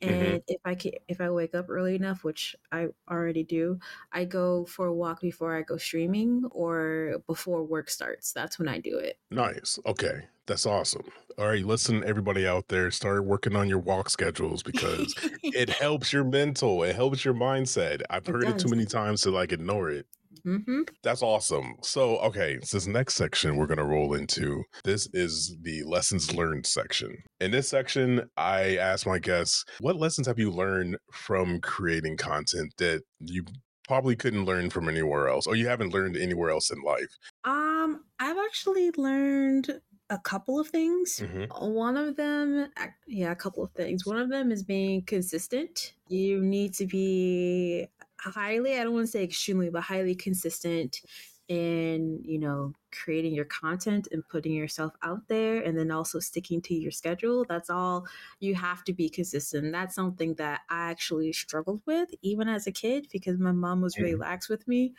Mm-hmm. 0.00 0.14
and 0.14 0.26
mm-hmm. 0.26 0.36
if 0.46 0.60
i 0.64 0.74
can 0.76 0.92
if 1.08 1.20
i 1.20 1.28
wake 1.28 1.56
up 1.56 1.66
early 1.68 1.96
enough 1.96 2.22
which 2.22 2.54
i 2.70 2.86
already 3.10 3.42
do 3.42 3.80
i 4.12 4.24
go 4.24 4.64
for 4.64 4.86
a 4.86 4.94
walk 4.94 5.20
before 5.20 5.56
i 5.56 5.62
go 5.62 5.76
streaming 5.76 6.44
or 6.52 7.16
before 7.26 7.64
work 7.64 7.90
starts 7.90 8.32
that's 8.32 8.60
when 8.60 8.68
i 8.68 8.78
do 8.78 8.96
it 8.96 9.18
nice 9.32 9.76
okay 9.86 10.20
that's 10.46 10.66
awesome 10.66 11.04
all 11.36 11.48
right 11.48 11.64
listen 11.64 12.04
everybody 12.04 12.46
out 12.46 12.68
there 12.68 12.92
start 12.92 13.24
working 13.24 13.56
on 13.56 13.68
your 13.68 13.80
walk 13.80 14.08
schedules 14.08 14.62
because 14.62 15.14
it 15.42 15.68
helps 15.68 16.12
your 16.12 16.24
mental 16.24 16.84
it 16.84 16.94
helps 16.94 17.24
your 17.24 17.34
mindset 17.34 18.00
i've 18.08 18.26
heard 18.26 18.44
it, 18.44 18.50
it 18.50 18.58
too 18.58 18.68
many 18.68 18.84
times 18.84 19.22
to 19.22 19.32
like 19.32 19.50
ignore 19.50 19.90
it 19.90 20.06
Mm-hmm. 20.48 20.82
That's 21.02 21.22
awesome. 21.22 21.74
So, 21.82 22.18
okay, 22.20 22.58
so 22.62 22.78
this 22.78 22.86
next 22.86 23.14
section 23.14 23.56
we're 23.56 23.66
going 23.66 23.78
to 23.78 23.84
roll 23.84 24.14
into, 24.14 24.64
this 24.82 25.08
is 25.12 25.54
the 25.60 25.82
lessons 25.84 26.34
learned 26.34 26.64
section. 26.64 27.18
In 27.40 27.50
this 27.50 27.68
section, 27.68 28.30
I 28.36 28.76
ask 28.78 29.06
my 29.06 29.18
guests, 29.18 29.64
what 29.80 29.96
lessons 29.96 30.26
have 30.26 30.38
you 30.38 30.50
learned 30.50 30.96
from 31.12 31.60
creating 31.60 32.16
content 32.16 32.72
that 32.78 33.02
you 33.20 33.44
probably 33.86 34.16
couldn't 34.16 34.44
learn 34.44 34.70
from 34.70 34.88
anywhere 34.88 35.28
else 35.28 35.46
or 35.46 35.54
you 35.54 35.66
haven't 35.66 35.92
learned 35.92 36.16
anywhere 36.16 36.50
else 36.50 36.70
in 36.70 36.80
life? 36.82 37.18
Um, 37.44 38.04
I've 38.18 38.38
actually 38.38 38.90
learned 38.96 39.80
a 40.10 40.18
couple 40.18 40.58
of 40.58 40.68
things. 40.68 41.20
Mm-hmm. 41.22 41.74
One 41.74 41.96
of 41.96 42.16
them, 42.16 42.68
yeah, 43.06 43.30
a 43.30 43.36
couple 43.36 43.62
of 43.62 43.70
things. 43.72 44.06
One 44.06 44.18
of 44.18 44.30
them 44.30 44.50
is 44.50 44.62
being 44.62 45.02
consistent. 45.02 45.92
You 46.08 46.40
need 46.42 46.74
to 46.74 46.86
be 46.86 47.88
highly, 48.18 48.78
I 48.78 48.84
don't 48.84 48.94
want 48.94 49.06
to 49.06 49.12
say 49.12 49.24
extremely, 49.24 49.70
but 49.70 49.82
highly 49.82 50.14
consistent 50.14 51.02
in, 51.48 52.20
you 52.24 52.38
know, 52.38 52.74
creating 52.92 53.34
your 53.34 53.46
content 53.46 54.08
and 54.12 54.26
putting 54.28 54.52
yourself 54.52 54.92
out 55.02 55.26
there 55.28 55.62
and 55.62 55.78
then 55.78 55.90
also 55.90 56.18
sticking 56.18 56.60
to 56.62 56.74
your 56.74 56.90
schedule. 56.90 57.44
That's 57.48 57.70
all 57.70 58.06
you 58.38 58.54
have 58.54 58.84
to 58.84 58.92
be 58.92 59.08
consistent. 59.08 59.72
That's 59.72 59.94
something 59.94 60.34
that 60.34 60.60
I 60.68 60.90
actually 60.90 61.32
struggled 61.32 61.80
with 61.86 62.10
even 62.22 62.48
as 62.48 62.66
a 62.66 62.72
kid 62.72 63.08
because 63.10 63.38
my 63.38 63.52
mom 63.52 63.80
was 63.80 63.98
really 63.98 64.14
mm. 64.14 64.20
lax 64.20 64.48
with 64.48 64.66
me. 64.68 64.92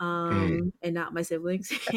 Um 0.00 0.30
mm. 0.30 0.72
and 0.82 0.94
not 0.94 1.12
my 1.12 1.22
siblings 1.22 1.72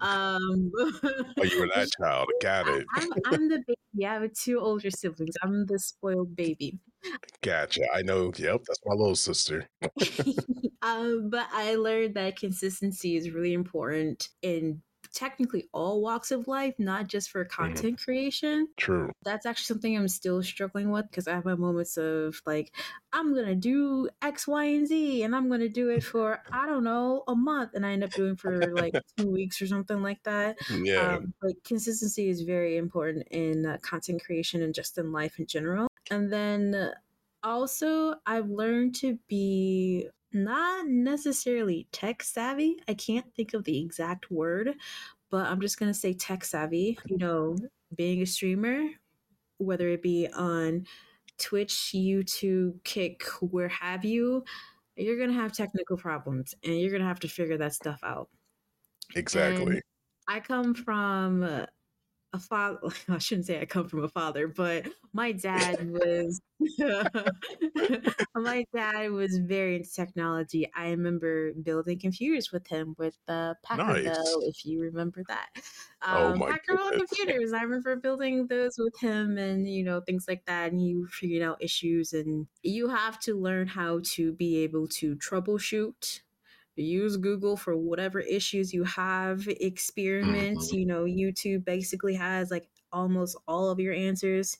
um 0.00 0.70
oh 0.80 1.42
you 1.42 1.60
were 1.60 1.68
that 1.74 1.88
child 2.00 2.28
got 2.40 2.68
it 2.68 2.86
I, 2.94 3.02
am 3.02 3.10
I'm 3.26 3.48
the 3.48 3.62
baby 3.66 4.06
i 4.06 4.14
have 4.14 4.32
two 4.32 4.60
older 4.60 4.90
siblings 4.90 5.34
i'm 5.42 5.66
the 5.66 5.78
spoiled 5.78 6.36
baby 6.36 6.78
Gotcha. 7.42 7.82
I 7.92 8.02
know. 8.02 8.32
Yep, 8.36 8.62
that's 8.66 8.80
my 8.84 8.94
little 8.94 9.16
sister. 9.16 9.68
um, 10.82 11.30
but 11.30 11.48
I 11.52 11.74
learned 11.74 12.14
that 12.14 12.38
consistency 12.38 13.16
is 13.16 13.30
really 13.30 13.52
important 13.52 14.28
in 14.42 14.82
technically 15.12 15.68
all 15.72 16.00
walks 16.00 16.30
of 16.30 16.48
life, 16.48 16.74
not 16.78 17.06
just 17.06 17.30
for 17.30 17.44
mm-hmm. 17.44 17.62
content 17.62 17.98
mm. 17.98 18.04
creation. 18.04 18.68
True. 18.76 19.12
That's 19.24 19.46
actually 19.46 19.64
something 19.64 19.96
I'm 19.96 20.08
still 20.08 20.42
struggling 20.42 20.90
with 20.90 21.08
because 21.10 21.28
I 21.28 21.34
have 21.34 21.44
my 21.44 21.54
moments 21.54 21.96
of 21.96 22.40
like, 22.46 22.72
I'm 23.12 23.34
going 23.34 23.46
to 23.46 23.54
do 23.54 24.08
X, 24.20 24.46
Y, 24.46 24.64
and 24.64 24.86
Z, 24.86 25.22
and 25.22 25.36
I'm 25.36 25.48
going 25.48 25.60
to 25.60 25.68
do 25.68 25.90
it 25.90 26.02
for, 26.02 26.42
I 26.52 26.66
don't 26.66 26.84
know, 26.84 27.24
a 27.28 27.34
month. 27.34 27.70
And 27.74 27.84
I 27.84 27.92
end 27.92 28.04
up 28.04 28.12
doing 28.12 28.36
for 28.36 28.72
like 28.74 28.94
two 29.16 29.30
weeks 29.30 29.60
or 29.60 29.66
something 29.66 30.02
like 30.02 30.22
that. 30.24 30.58
Yeah. 30.70 31.16
Um, 31.16 31.34
but 31.40 31.62
consistency 31.64 32.28
is 32.28 32.42
very 32.42 32.76
important 32.76 33.28
in 33.30 33.66
uh, 33.66 33.78
content 33.82 34.24
creation 34.24 34.62
and 34.62 34.74
just 34.74 34.98
in 34.98 35.12
life 35.12 35.38
in 35.38 35.46
general. 35.46 35.88
And 36.10 36.32
then 36.32 36.92
also, 37.42 38.14
I've 38.26 38.48
learned 38.48 38.94
to 38.96 39.18
be 39.28 40.08
not 40.34 40.86
necessarily 40.86 41.86
tech 41.92 42.22
savvy. 42.22 42.76
I 42.88 42.94
can't 42.94 43.26
think 43.34 43.54
of 43.54 43.64
the 43.64 43.80
exact 43.80 44.30
word, 44.30 44.74
but 45.30 45.46
I'm 45.46 45.60
just 45.60 45.78
going 45.78 45.92
to 45.92 45.98
say 45.98 46.12
tech 46.12 46.44
savvy. 46.44 46.98
You 47.06 47.18
know, 47.18 47.56
being 47.94 48.22
a 48.22 48.26
streamer, 48.26 48.88
whether 49.58 49.88
it 49.88 50.02
be 50.02 50.28
on 50.28 50.86
Twitch, 51.38 51.92
YouTube, 51.94 52.82
Kick, 52.84 53.24
where 53.40 53.68
have 53.68 54.04
you, 54.04 54.44
you're 54.96 55.16
going 55.16 55.30
to 55.30 55.34
have 55.34 55.52
technical 55.52 55.96
problems 55.96 56.54
and 56.64 56.78
you're 56.78 56.90
going 56.90 57.02
to 57.02 57.08
have 57.08 57.20
to 57.20 57.28
figure 57.28 57.58
that 57.58 57.74
stuff 57.74 58.00
out. 58.02 58.28
Exactly. 59.14 59.74
And 59.74 59.82
I 60.28 60.40
come 60.40 60.74
from 60.74 61.42
uh, 61.42 61.66
a 62.32 62.38
father 62.38 62.78
i 63.08 63.18
shouldn't 63.18 63.46
say 63.46 63.60
i 63.60 63.64
come 63.64 63.88
from 63.88 64.04
a 64.04 64.08
father 64.08 64.48
but 64.48 64.86
my 65.12 65.32
dad 65.32 65.90
was 65.90 66.40
my 68.34 68.64
dad 68.74 69.10
was 69.10 69.38
very 69.38 69.76
into 69.76 69.92
technology. 69.92 70.70
I 70.74 70.90
remember 70.90 71.52
building 71.54 71.98
computers 71.98 72.52
with 72.52 72.66
him 72.66 72.94
with 72.98 73.16
the 73.26 73.56
packard 73.64 74.04
nice. 74.04 74.16
bell 74.16 74.42
if 74.42 74.64
you 74.64 74.80
remember 74.80 75.22
that. 75.28 75.48
Oh 76.02 76.32
um, 76.32 76.42
oh 76.42 76.46
packard 76.46 76.76
bell 76.76 76.92
computers. 76.92 77.52
I 77.52 77.62
remember 77.62 77.96
building 77.96 78.46
those 78.46 78.76
with 78.78 78.98
him 79.00 79.38
and 79.38 79.68
you 79.68 79.84
know 79.84 80.00
things 80.00 80.26
like 80.28 80.44
that 80.46 80.72
and 80.72 80.84
you 80.84 81.06
figured 81.08 81.42
out 81.42 81.62
issues 81.62 82.12
and 82.12 82.46
you 82.62 82.88
have 82.88 83.18
to 83.20 83.34
learn 83.34 83.66
how 83.66 84.00
to 84.14 84.32
be 84.32 84.58
able 84.58 84.88
to 84.88 85.16
troubleshoot 85.16 86.20
use 86.76 87.16
Google 87.16 87.56
for 87.56 87.76
whatever 87.76 88.20
issues 88.20 88.72
you 88.72 88.84
have, 88.84 89.46
experiments. 89.48 90.70
Mhm. 90.70 90.72
You 90.72 90.86
know, 90.86 91.04
YouTube 91.04 91.64
basically 91.64 92.14
has 92.14 92.50
like 92.50 92.68
almost 92.92 93.36
all 93.48 93.70
of 93.70 93.80
your 93.80 93.94
answers. 93.94 94.58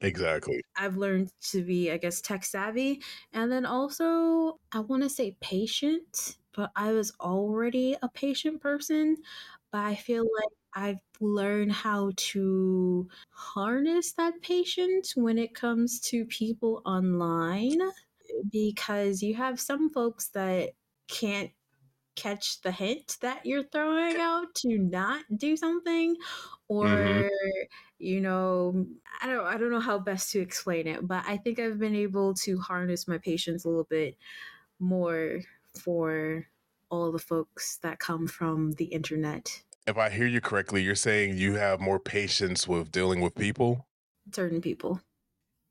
Exactly. 0.00 0.62
I've 0.76 0.96
learned 0.96 1.32
to 1.52 1.62
be, 1.64 1.90
I 1.90 1.96
guess, 1.96 2.20
tech 2.20 2.44
savvy. 2.44 3.02
And 3.32 3.50
then 3.50 3.64
also, 3.64 4.60
I 4.72 4.80
want 4.80 5.02
to 5.02 5.08
say 5.08 5.36
patient, 5.40 6.38
but 6.54 6.70
I 6.76 6.92
was 6.92 7.12
already 7.20 7.96
a 8.02 8.08
patient 8.08 8.60
person. 8.60 9.16
But 9.72 9.80
I 9.84 9.94
feel 9.94 10.24
like 10.24 10.52
I've 10.74 11.00
learned 11.20 11.72
how 11.72 12.12
to 12.16 13.08
harness 13.30 14.12
that 14.14 14.40
patience 14.42 15.16
when 15.16 15.38
it 15.38 15.54
comes 15.54 15.98
to 16.10 16.26
people 16.26 16.82
online 16.84 17.78
because 18.50 19.22
you 19.22 19.34
have 19.34 19.60
some 19.60 19.90
folks 19.90 20.28
that 20.30 20.70
can't 21.08 21.52
catch 22.16 22.62
the 22.62 22.72
hint 22.72 23.18
that 23.20 23.46
you're 23.46 23.62
throwing 23.62 24.16
out 24.16 24.54
to 24.54 24.78
not 24.78 25.24
do 25.36 25.56
something 25.56 26.16
or 26.68 27.30
you 27.98 28.20
know 28.20 28.86
i 29.20 29.26
don't 29.26 29.46
i 29.46 29.56
don't 29.58 29.70
know 29.70 29.80
how 29.80 29.98
best 29.98 30.30
to 30.32 30.40
explain 30.40 30.86
it 30.86 31.06
but 31.06 31.24
i 31.26 31.36
think 31.36 31.58
i've 31.58 31.78
been 31.78 31.94
able 31.94 32.34
to 32.34 32.58
harness 32.58 33.06
my 33.08 33.18
patience 33.18 33.64
a 33.64 33.68
little 33.68 33.84
bit 33.84 34.16
more 34.78 35.40
for 35.68 36.46
all 36.90 37.12
the 37.12 37.18
folks 37.18 37.78
that 37.78 37.98
come 37.98 38.26
from 38.26 38.72
the 38.72 38.86
internet 38.86 39.62
If 39.84 39.98
I 39.98 40.10
hear 40.10 40.28
you 40.28 40.40
correctly, 40.40 40.84
you're 40.84 40.94
saying 40.94 41.38
you 41.38 41.54
have 41.54 41.80
more 41.80 41.98
patience 41.98 42.68
with 42.68 42.92
dealing 42.92 43.20
with 43.20 43.34
people. 43.34 43.88
certain 44.32 44.60
people 44.60 45.00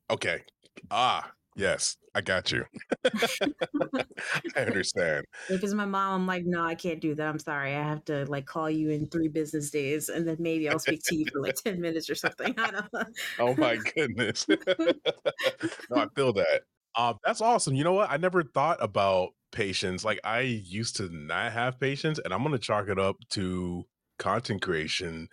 Okay. 0.09 0.45
Ah, 0.91 1.33
yes, 1.55 1.97
I 2.13 2.21
got 2.21 2.51
you. 2.51 2.65
I 4.55 4.61
understand. 4.61 5.25
because 5.49 5.73
my 5.73 5.85
mom 5.85 6.21
i'm 6.21 6.27
like 6.27 6.43
no 6.45 6.63
i 6.63 6.73
can't 6.75 6.99
do 7.01 7.13
that 7.13 7.27
i'm 7.27 7.37
sorry 7.39 7.75
i 7.75 7.83
have 7.83 8.03
to 8.05 8.25
like 8.25 8.45
call 8.45 8.69
you 8.69 8.89
in 8.89 9.05
three 9.07 9.27
business 9.27 9.69
days 9.69 10.09
and 10.09 10.27
then 10.27 10.37
maybe 10.39 10.67
i'll 10.69 10.79
speak 10.79 11.01
to 11.03 11.15
you 11.15 11.25
for 11.31 11.41
like 11.41 11.55
10 11.63 11.79
minutes 11.79 12.09
or 12.09 12.15
something 12.15 12.53
i 12.57 12.71
don't 12.71 12.91
know 12.93 13.03
Oh 13.39 13.55
my 13.57 13.77
goodness. 13.77 14.45
no, 14.47 15.97
I 15.97 16.07
feel 16.15 16.33
that. 16.33 16.61
Um, 16.95 17.17
that's 17.25 17.41
awesome. 17.41 17.75
You 17.75 17.83
know 17.83 17.93
what? 17.93 18.09
I 18.09 18.17
never 18.17 18.43
thought 18.43 18.77
about 18.81 19.29
patience. 19.51 20.05
Like 20.05 20.19
I 20.23 20.41
used 20.41 20.95
to 20.97 21.09
not 21.11 21.51
have 21.51 21.79
patience, 21.79 22.19
and 22.23 22.33
I'm 22.33 22.43
gonna 22.43 22.57
chalk 22.57 22.87
it 22.87 22.97
up 22.99 23.17
to 23.31 23.83
content 24.17 24.61
creation, 24.61 25.27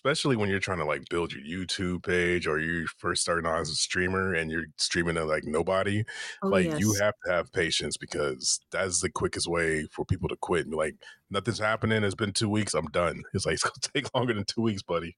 especially 0.00 0.34
when 0.34 0.48
you're 0.48 0.58
trying 0.58 0.78
to 0.78 0.84
like 0.86 1.06
build 1.10 1.30
your 1.30 1.42
YouTube 1.42 2.02
page 2.02 2.46
or 2.46 2.58
you're 2.58 2.86
first 2.96 3.20
starting 3.20 3.46
out 3.46 3.60
as 3.60 3.68
a 3.68 3.74
streamer 3.74 4.32
and 4.32 4.50
you're 4.50 4.64
streaming 4.78 5.14
to 5.14 5.24
like 5.26 5.44
nobody. 5.44 6.02
oh 6.42 6.48
Like 6.48 6.64
you 6.80 6.94
have 6.94 7.12
to 7.26 7.32
have 7.32 7.52
patience 7.52 7.98
because 7.98 8.60
that's 8.70 9.02
the 9.02 9.10
quickest 9.10 9.46
way 9.46 9.84
for 9.92 10.06
people 10.06 10.30
to 10.30 10.36
quit 10.36 10.62
and 10.62 10.70
be 10.70 10.76
like, 10.78 10.94
nothing's 11.28 11.58
happening. 11.58 12.02
It's 12.02 12.14
been 12.14 12.32
two 12.32 12.48
weeks. 12.48 12.72
I'm 12.72 12.86
done. 12.86 13.24
It's 13.34 13.44
like 13.44 13.54
it's 13.54 13.62
gonna 13.62 13.74
take 13.94 14.14
longer 14.14 14.32
than 14.32 14.44
two 14.44 14.62
weeks, 14.62 14.82
buddy. 14.82 15.16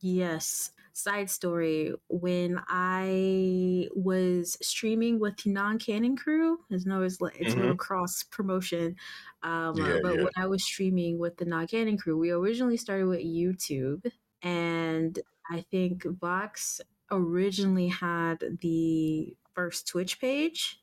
Yes. 0.00 0.72
Side 0.94 1.30
story 1.30 1.94
when 2.08 2.60
I 2.68 3.88
was 3.94 4.58
streaming 4.66 5.18
with 5.20 5.46
Non 5.46 5.78
Canon 5.78 6.16
Crew, 6.16 6.58
there's 6.68 6.84
no, 6.86 7.02
it's, 7.02 7.18
it's 7.34 7.56
a 7.56 7.58
hmm 7.58 7.60
little 7.60 7.76
cross 7.76 8.22
promotion. 8.24 8.96
Um, 9.42 9.78
Yeah, 9.78 10.00
but 10.02 10.18
yeah. 10.18 10.20
when 10.20 10.32
I 10.36 10.46
was 10.46 10.64
streaming 10.64 11.18
with 11.18 11.36
the 11.38 11.44
Non 11.46 11.66
Canon 11.66 11.96
Crew, 11.98 12.18
we 12.18 12.30
originally 12.30 12.76
started 12.76 13.06
with 13.06 13.20
YouTube, 13.20 14.10
and 14.42 15.18
I 15.50 15.62
think 15.62 16.04
Vox 16.04 16.80
originally 17.10 17.88
had 17.88 18.58
the 18.60 19.36
first 19.54 19.88
Twitch 19.88 20.20
page. 20.20 20.78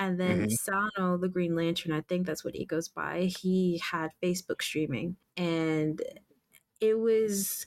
And 0.00 0.20
then 0.20 0.48
hmm 0.48 0.48
Sano, 0.48 1.18
the 1.18 1.28
Green 1.28 1.56
Lantern, 1.56 1.92
I 1.92 2.02
think 2.02 2.24
that's 2.26 2.44
what 2.44 2.54
he 2.54 2.64
goes 2.64 2.88
by, 2.88 3.22
he 3.24 3.80
had 3.90 4.12
Facebook 4.22 4.62
streaming. 4.62 5.16
And 5.36 6.00
it 6.80 6.98
was 6.98 7.66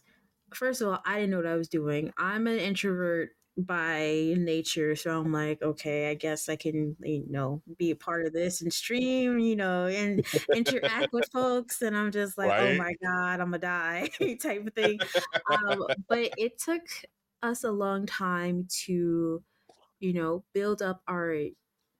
first 0.54 0.82
of 0.82 0.88
all, 0.90 1.02
I 1.06 1.16
didn't 1.20 1.32
know 1.32 1.38
what 1.38 1.48
I 1.48 1.56
was 1.56 1.70
doing. 1.70 2.12
I'm 2.18 2.48
an 2.48 2.60
introvert 2.60 3.32
by 3.58 4.34
nature, 4.38 4.96
so 4.96 5.20
I'm 5.20 5.32
like, 5.32 5.62
okay, 5.62 6.10
I 6.10 6.14
guess 6.16 6.50
I 6.50 6.56
can, 6.56 6.96
you 7.02 7.26
know, 7.30 7.62
be 7.78 7.92
a 7.92 7.96
part 7.96 8.26
of 8.26 8.34
this 8.34 8.62
and 8.62 8.72
stream, 8.74 9.40
you 9.40 9.56
know, 9.56 9.88
and 9.88 10.22
interact 10.54 11.12
with 11.14 11.28
folks. 11.34 11.82
And 11.82 11.96
I'm 11.98 12.12
just 12.12 12.38
like, 12.38 12.56
oh 12.58 12.74
my 12.74 12.94
god, 13.04 13.40
I'm 13.42 13.48
gonna 13.52 13.60
die 13.60 14.10
type 14.42 14.68
of 14.68 14.74
thing. 14.74 15.02
Um, 15.50 15.84
but 16.10 16.32
it 16.38 16.58
took 16.60 16.82
us 17.42 17.64
a 17.64 17.72
long 17.72 18.06
time 18.06 18.68
to, 18.86 19.44
you 20.00 20.14
know, 20.14 20.46
build 20.54 20.82
up 20.82 21.02
our 21.08 21.36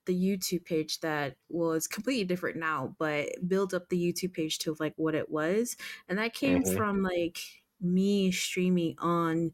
the 0.06 0.16
YouTube 0.16 0.66
page 0.66 1.00
that 1.02 1.38
was 1.50 1.88
completely 1.88 2.26
different 2.26 2.58
now, 2.58 2.96
but 3.00 3.30
build 3.48 3.74
up 3.74 3.90
the 3.90 3.98
YouTube 4.14 4.34
page 4.34 4.58
to 4.60 4.76
like 4.80 4.94
what 4.98 5.16
it 5.16 5.30
was. 5.30 5.78
And 6.10 6.18
that 6.18 6.34
came 6.34 6.64
hmm 6.64 6.78
from 6.78 7.04
like 7.04 7.61
me 7.82 8.32
streaming 8.32 8.96
on 9.00 9.52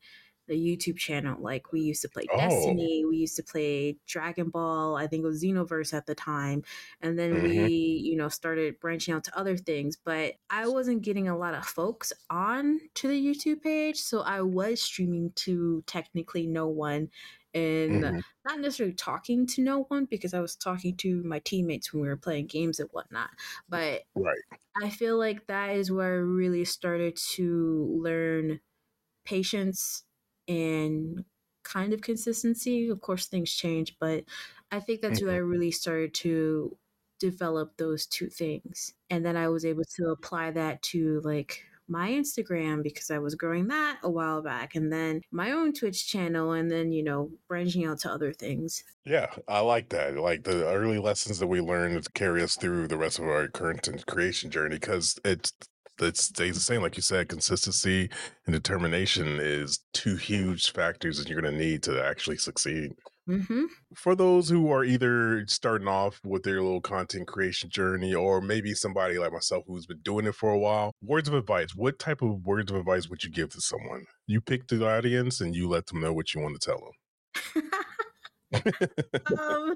the 0.48 0.56
YouTube 0.56 0.98
channel. 0.98 1.42
Like 1.42 1.74
we 1.74 1.82
used 1.82 2.02
to 2.04 2.10
play 2.10 2.32
Oh. 2.32 2.38
Destiny, 2.38 3.04
we 3.06 3.18
used 3.18 3.36
to 3.36 3.44
play 3.44 3.98
Dragon 4.06 4.50
Ball, 4.50 4.96
I 4.96 5.06
think 5.06 5.24
it 5.24 5.28
was 5.28 5.44
Xenoverse 5.44 5.94
at 5.94 6.06
the 6.06 6.16
time. 6.16 6.64
And 7.02 7.20
then 7.20 7.42
we, 7.42 7.52
hmm 7.52 7.68
you 8.06 8.16
know, 8.16 8.30
started 8.30 8.80
branching 8.80 9.14
out 9.14 9.26
to 9.26 9.38
other 9.38 9.58
things. 9.58 9.98
But 9.98 10.36
I 10.50 10.68
wasn't 10.68 11.02
getting 11.02 11.28
a 11.28 11.38
lot 11.38 11.54
of 11.54 11.66
folks 11.66 12.14
on 12.30 12.80
to 12.96 13.10
the 13.10 13.22
YouTube 13.26 13.62
page. 13.62 13.98
So 14.00 14.22
I 14.22 14.42
was 14.42 14.82
streaming 14.82 15.34
to 15.34 15.84
technically 15.86 16.48
no 16.48 16.68
one 16.68 17.10
and 17.58 18.02
hmm 18.02 18.20
not 18.46 18.60
necessarily 18.60 18.94
talking 18.96 19.48
to 19.48 19.64
no 19.64 19.84
one 19.86 20.06
because 20.06 20.34
I 20.34 20.40
was 20.42 20.56
talking 20.56 20.96
to 20.98 21.24
my 21.24 21.40
teammates 21.40 21.94
when 21.94 22.02
we 22.04 22.08
were 22.10 22.18
playing 22.18 22.48
games 22.48 22.80
and 22.80 22.90
whatnot. 22.92 23.32
But 23.70 24.04
Right. 24.16 24.42
I 24.82 24.90
feel 24.90 25.18
like 25.18 25.48
that 25.48 25.72
is 25.76 25.92
where 25.92 26.06
I 26.16 26.18
really 26.18 26.66
started 26.66 27.16
to 27.36 27.86
learn 28.02 28.60
patience 29.26 30.06
and 30.48 31.26
kind 31.64 31.94
of 31.94 32.02
consistency. 32.02 32.90
Of 32.90 33.02
course, 33.02 33.28
things 33.28 33.52
change, 33.54 33.98
but 34.00 34.26
I 34.72 34.80
think 34.80 35.02
that's 35.02 35.22
where 35.22 35.34
I 35.36 35.38
hmm 35.38 35.38
really 35.40 35.72
started 35.72 36.14
to 36.16 36.78
develop 37.20 37.78
those 37.78 38.08
two 38.08 38.30
things. 38.30 38.94
And 39.10 39.26
then 39.26 39.38
I 39.38 39.50
was 39.50 39.66
able 39.66 39.86
to 39.98 40.10
apply 40.12 40.52
that 40.52 40.82
to 40.84 41.22
like 41.22 41.66
my 41.88 42.10
Instagram 42.10 42.84
because 42.84 43.10
I 43.12 43.20
was 43.20 43.36
growing 43.36 43.68
that 43.68 44.00
a 44.04 44.10
while 44.10 44.42
back, 44.42 44.76
and 44.76 44.92
then 44.92 45.22
my 45.32 45.52
own 45.52 45.74
Twitch 45.74 46.08
channel, 46.08 46.54
and 46.54 46.70
then, 46.70 46.92
you 46.92 47.04
know, 47.04 47.32
branching 47.48 47.86
out 47.86 48.00
to 48.00 48.12
other 48.12 48.34
things. 48.34 48.84
Yeah, 49.06 49.28
I 49.48 49.60
like 49.62 49.90
that. 49.90 50.16
Like 50.16 50.44
the 50.44 50.68
early 50.68 51.00
lessons 51.00 51.40
that 51.40 51.48
we 51.48 51.62
learned 51.62 52.14
carry 52.14 52.44
us 52.44 52.56
through 52.56 52.88
the 52.88 52.98
rest 52.98 53.20
of 53.20 53.26
our 53.26 53.48
content 53.48 54.06
creation 54.06 54.52
journey 54.52 54.76
because 54.76 55.20
it's 55.24 55.54
it 56.00 56.18
stays 56.18 56.56
the 56.56 56.62
same. 56.62 56.82
Like 56.82 56.96
you 56.96 57.02
said, 57.02 57.30
consistency 57.30 58.10
and 58.46 58.54
determination 58.54 59.40
is 59.40 59.80
two 59.94 60.16
huge 60.16 60.72
factors 60.72 61.18
that 61.18 61.28
you're 61.28 61.42
going 61.42 61.54
to 61.54 61.60
need 61.60 61.84
to 61.84 62.04
actually 62.04 62.38
succeed. 62.38 62.92
Mm-hmm. 63.28 63.66
For 63.96 64.16
those 64.16 64.50
who 64.50 64.70
are 64.72 64.84
either 64.84 65.46
starting 65.48 65.88
off 65.88 66.20
with 66.24 66.44
their 66.44 66.62
little 66.62 66.82
content 66.82 67.28
creation 67.28 67.70
journey, 67.70 68.14
or 68.14 68.42
maybe 68.42 68.74
somebody 68.74 69.18
like 69.18 69.32
myself 69.32 69.66
who's 69.68 69.86
been 69.86 70.02
doing 70.02 70.26
it 70.26 70.36
for 70.36 70.52
a 70.52 70.60
while, 70.60 70.94
words 71.02 71.28
of 71.28 71.34
advice. 71.34 71.76
What 71.76 72.00
type 72.00 72.22
of 72.22 72.46
words 72.46 72.72
of 72.72 72.78
advice 72.78 73.10
would 73.10 73.24
you 73.24 73.30
give 73.32 73.50
to 73.52 73.62
someone? 73.62 74.06
You 74.26 74.42
pick 74.42 74.68
the 74.68 74.88
audience 74.88 75.42
and 75.42 75.56
you 75.56 75.68
let 75.70 75.88
them 75.88 76.02
know 76.02 76.14
what 76.14 76.34
you 76.34 76.42
want 76.42 76.60
to 76.60 76.66
tell 76.66 76.80
them. 76.80 76.92
um, 79.38 79.76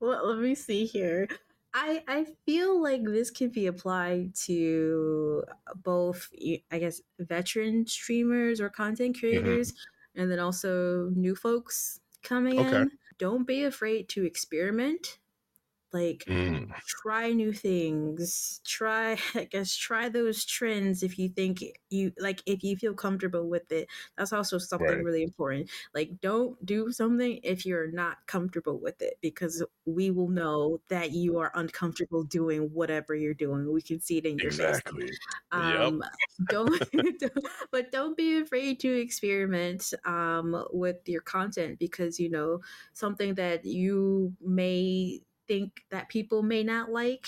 well, 0.00 0.26
let 0.26 0.38
me 0.38 0.54
see 0.54 0.86
here. 0.86 1.28
I 1.74 2.02
I 2.08 2.26
feel 2.46 2.80
like 2.82 3.02
this 3.04 3.30
could 3.30 3.52
be 3.52 3.66
applied 3.66 4.34
to 4.46 5.44
both, 5.76 6.28
I 6.70 6.78
guess, 6.78 7.00
veteran 7.18 7.86
streamers 7.86 8.60
or 8.60 8.70
content 8.70 9.18
hmm 9.32 9.58
creators, 9.58 9.74
and 10.14 10.30
then 10.30 10.38
also 10.38 11.10
new 11.10 11.36
folks 11.36 12.00
coming 12.22 12.58
Okay. 12.58 12.66
in. 12.66 12.90
Don't 13.18 13.46
be 13.46 13.64
afraid 13.64 14.08
to 14.10 14.24
experiment. 14.24 15.18
Like, 15.92 16.28
Mm, 16.28 16.70
try 16.86 17.32
new 17.32 17.52
things. 17.52 18.60
Try, 18.64 19.16
I 19.34 19.44
guess, 19.44 19.74
try 19.74 20.08
those 20.08 20.44
trends 20.44 21.02
if 21.02 21.18
you 21.18 21.28
think 21.28 21.64
you 21.90 22.12
like, 22.18 22.42
if 22.46 22.62
you 22.62 22.76
feel 22.76 22.94
comfortable 22.94 23.48
with 23.48 23.70
it. 23.72 23.88
That's 24.16 24.32
also 24.32 24.58
something 24.58 24.86
right. 24.86 25.02
really 25.02 25.22
important. 25.22 25.70
Like, 25.94 26.20
don't 26.20 26.64
do 26.64 26.92
something 26.92 27.40
if 27.42 27.64
you're 27.64 27.90
not 27.90 28.18
comfortable 28.26 28.78
with 28.78 29.00
it 29.02 29.18
because 29.22 29.64
we 29.86 30.10
will 30.10 30.28
know 30.28 30.80
that 30.88 31.12
you 31.12 31.38
are 31.38 31.52
uncomfortable 31.54 32.22
doing 32.24 32.70
whatever 32.72 33.14
you're 33.14 33.34
doing. 33.34 33.72
We 33.72 33.82
can 33.82 34.00
see 34.00 34.18
it 34.18 34.26
in 34.26 34.38
your 34.38 34.52
face. 34.52 34.80
Exactly. 34.80 35.10
Yep. 35.58 35.80
Um, 35.80 36.02
don't, 36.48 36.82
don't- 37.18 37.46
but 37.70 37.90
don't 37.92 38.16
be 38.16 38.38
afraid 38.38 38.80
to 38.80 38.92
experiment 39.00 39.92
um, 40.04 40.64
with 40.72 40.96
your 41.08 41.22
content 41.22 41.78
because 41.78 42.18
you 42.20 42.30
know 42.30 42.60
something 42.92 43.34
that 43.34 43.64
you 43.64 44.34
may 44.40 45.20
think 45.48 45.86
that 45.90 46.08
people 46.08 46.42
may 46.42 46.62
not 46.62 46.90
like 46.90 47.26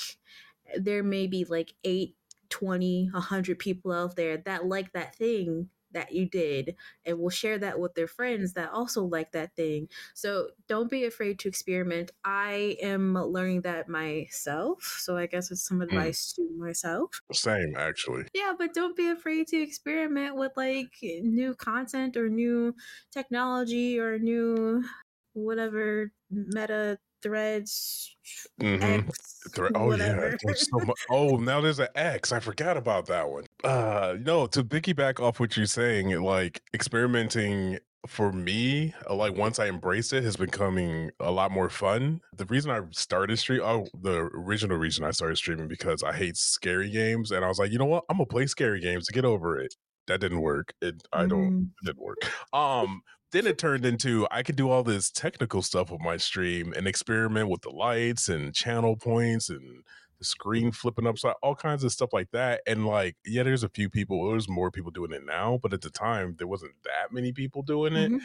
there 0.76 1.02
may 1.02 1.26
be 1.26 1.44
like 1.44 1.74
8 1.84 2.16
20 2.48 3.06
100 3.12 3.58
people 3.58 3.92
out 3.92 4.16
there 4.16 4.36
that 4.38 4.66
like 4.66 4.92
that 4.92 5.14
thing 5.14 5.70
that 5.92 6.12
you 6.12 6.24
did 6.28 6.76
and 7.04 7.18
will 7.18 7.30
share 7.30 7.58
that 7.58 7.80
with 7.80 7.94
their 7.94 8.06
friends 8.06 8.52
that 8.52 8.70
also 8.70 9.02
like 9.04 9.32
that 9.32 9.56
thing. 9.56 9.88
So 10.14 10.50
don't 10.68 10.88
be 10.90 11.04
afraid 11.04 11.40
to 11.40 11.48
experiment. 11.48 12.12
I 12.24 12.76
am 12.80 13.14
learning 13.14 13.62
that 13.62 13.88
myself. 13.88 14.82
So 15.00 15.16
I 15.16 15.26
guess 15.26 15.50
it's 15.50 15.62
some 15.66 15.82
Mm. 15.90 16.10
advice 16.10 16.32
to 16.34 16.48
myself. 16.56 17.22
Same, 17.32 17.74
actually. 17.76 18.26
Yeah, 18.32 18.54
but 18.56 18.74
don't 18.74 18.96
be 18.96 19.08
afraid 19.08 19.48
to 19.48 19.60
experiment 19.60 20.36
with 20.36 20.52
like 20.56 20.94
new 21.02 21.54
content 21.54 22.16
or 22.16 22.28
new 22.28 22.76
technology 23.10 23.98
or 23.98 24.18
new 24.18 24.84
whatever 25.32 26.12
meta 26.30 26.98
threads 27.22 28.16
hmm 28.60 29.00
X 29.08 29.40
Thre- 29.54 29.68
oh 29.74 29.92
yeah, 29.92 30.14
whatever. 30.14 30.36
there's 30.44 30.68
so 30.70 30.80
much. 30.80 30.96
Oh, 31.08 31.36
now 31.36 31.60
there's 31.60 31.78
an 31.78 31.88
X. 31.94 32.30
I 32.32 32.40
forgot 32.40 32.76
about 32.76 33.06
that 33.06 33.28
one. 33.30 33.44
Uh, 33.64 34.16
no, 34.20 34.46
to 34.48 34.62
piggyback 34.62 35.18
off 35.18 35.40
what 35.40 35.56
you're 35.56 35.66
saying, 35.66 36.10
like 36.20 36.60
experimenting 36.74 37.78
for 38.06 38.32
me, 38.32 38.94
uh, 39.08 39.14
like 39.14 39.34
once 39.34 39.58
I 39.58 39.66
embraced 39.68 40.12
it, 40.12 40.24
has 40.24 40.36
becoming 40.36 41.10
a 41.20 41.30
lot 41.30 41.50
more 41.52 41.70
fun. 41.70 42.20
The 42.36 42.44
reason 42.46 42.70
I 42.70 42.80
started 42.92 43.38
stream, 43.38 43.60
oh, 43.62 43.86
the 44.02 44.28
original 44.34 44.76
reason 44.78 45.04
I 45.04 45.10
started 45.10 45.36
streaming 45.36 45.68
because 45.68 46.02
I 46.02 46.12
hate 46.12 46.36
scary 46.36 46.90
games, 46.90 47.30
and 47.30 47.44
I 47.44 47.48
was 47.48 47.58
like, 47.58 47.72
you 47.72 47.78
know 47.78 47.86
what, 47.86 48.04
I'm 48.10 48.18
gonna 48.18 48.26
play 48.26 48.46
scary 48.46 48.80
games 48.80 49.06
to 49.06 49.12
get 49.12 49.24
over 49.24 49.58
it. 49.58 49.74
That 50.06 50.20
didn't 50.20 50.40
work. 50.40 50.74
It, 50.82 51.02
I 51.12 51.26
don't. 51.26 51.50
Mm, 51.50 51.68
It 51.82 51.86
didn't 51.86 52.02
work. 52.02 52.18
Um, 52.52 53.02
then 53.32 53.46
it 53.46 53.58
turned 53.58 53.84
into 53.84 54.26
I 54.30 54.42
could 54.42 54.56
do 54.56 54.70
all 54.70 54.82
this 54.82 55.10
technical 55.10 55.62
stuff 55.62 55.90
with 55.90 56.00
my 56.00 56.16
stream 56.16 56.72
and 56.76 56.86
experiment 56.86 57.48
with 57.48 57.62
the 57.62 57.70
lights 57.70 58.28
and 58.28 58.54
channel 58.54 58.96
points 58.96 59.48
and 59.50 59.84
the 60.18 60.24
screen 60.24 60.70
flipping 60.72 61.06
upside, 61.06 61.34
all 61.42 61.54
kinds 61.54 61.82
of 61.84 61.92
stuff 61.92 62.10
like 62.12 62.30
that. 62.32 62.60
And 62.66 62.86
like, 62.86 63.16
yeah, 63.24 63.42
there's 63.42 63.62
a 63.64 63.68
few 63.70 63.88
people, 63.88 64.28
there's 64.30 64.48
more 64.48 64.70
people 64.70 64.90
doing 64.90 65.12
it 65.12 65.24
now, 65.24 65.58
but 65.62 65.72
at 65.72 65.80
the 65.80 65.90
time 65.90 66.36
there 66.38 66.48
wasn't 66.48 66.74
that 66.84 67.12
many 67.12 67.32
people 67.32 67.62
doing 67.62 67.96
it. 67.96 68.12
mhm. 68.12 68.20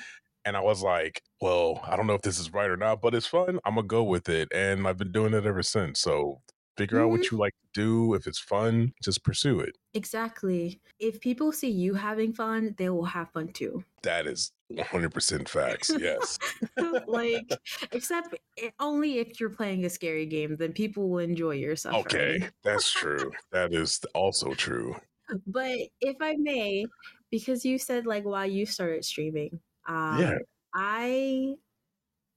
And 0.45 0.55
I 0.55 0.61
was 0.61 0.83
like, 0.83 1.23
well, 1.41 1.81
I 1.87 1.95
don't 1.95 2.07
know 2.07 2.13
if 2.13 2.21
this 2.21 2.39
is 2.39 2.53
right 2.53 2.69
or 2.69 2.77
not, 2.77 3.01
but 3.01 3.15
it's 3.15 3.25
fun. 3.27 3.59
I'm 3.65 3.75
gonna 3.75 3.87
go 3.87 4.03
with 4.03 4.29
it. 4.29 4.49
And 4.53 4.87
I've 4.87 4.97
been 4.97 5.11
doing 5.11 5.33
it 5.33 5.45
ever 5.45 5.63
since. 5.63 5.99
So 6.01 6.41
figure 6.77 6.99
out 7.01 7.07
Mhm. 7.07 7.11
what 7.11 7.31
you 7.31 7.37
like 7.37 7.53
to 7.53 7.67
do. 7.81 8.13
If 8.15 8.27
it's 8.27 8.39
fun, 8.39 8.93
just 9.03 9.23
pursue 9.23 9.59
it. 9.59 9.75
Exactly. 9.93 10.81
If 10.99 11.21
people 11.21 11.51
see 11.51 11.69
you 11.69 11.93
having 11.95 12.33
fun, 12.33 12.75
they 12.77 12.89
will 12.89 13.05
have 13.05 13.31
fun 13.31 13.49
too. 13.53 13.83
That 14.03 14.27
is 14.27 14.51
100% 14.69 15.47
facts. 15.49 15.89
Yes. 15.97 16.37
like, 17.07 17.49
except 17.91 18.35
only 18.79 19.19
if 19.19 19.39
you're 19.39 19.49
playing 19.49 19.85
a 19.85 19.89
scary 19.89 20.25
game, 20.25 20.57
then 20.57 20.73
people 20.73 21.09
will 21.09 21.19
enjoy 21.19 21.51
yourself. 21.55 21.95
Okay, 22.05 22.49
that's 22.63 22.91
true. 22.91 23.31
That 23.51 23.73
is 23.73 23.99
also 24.13 24.53
true. 24.53 24.95
But 25.47 25.79
if 26.01 26.17
I 26.21 26.35
may, 26.37 26.85
because 27.31 27.65
you 27.65 27.79
said 27.79 28.05
like 28.05 28.25
why 28.25 28.45
you 28.45 28.65
started 28.67 29.03
streaming, 29.05 29.59
um, 29.87 30.19
Yeah. 30.19 30.37
I 30.73 31.55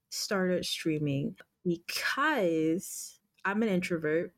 started 0.09 0.65
streaming 0.65 1.35
because 1.65 3.18
I'm 3.45 3.63
an 3.63 3.69
introvert. 3.69 4.33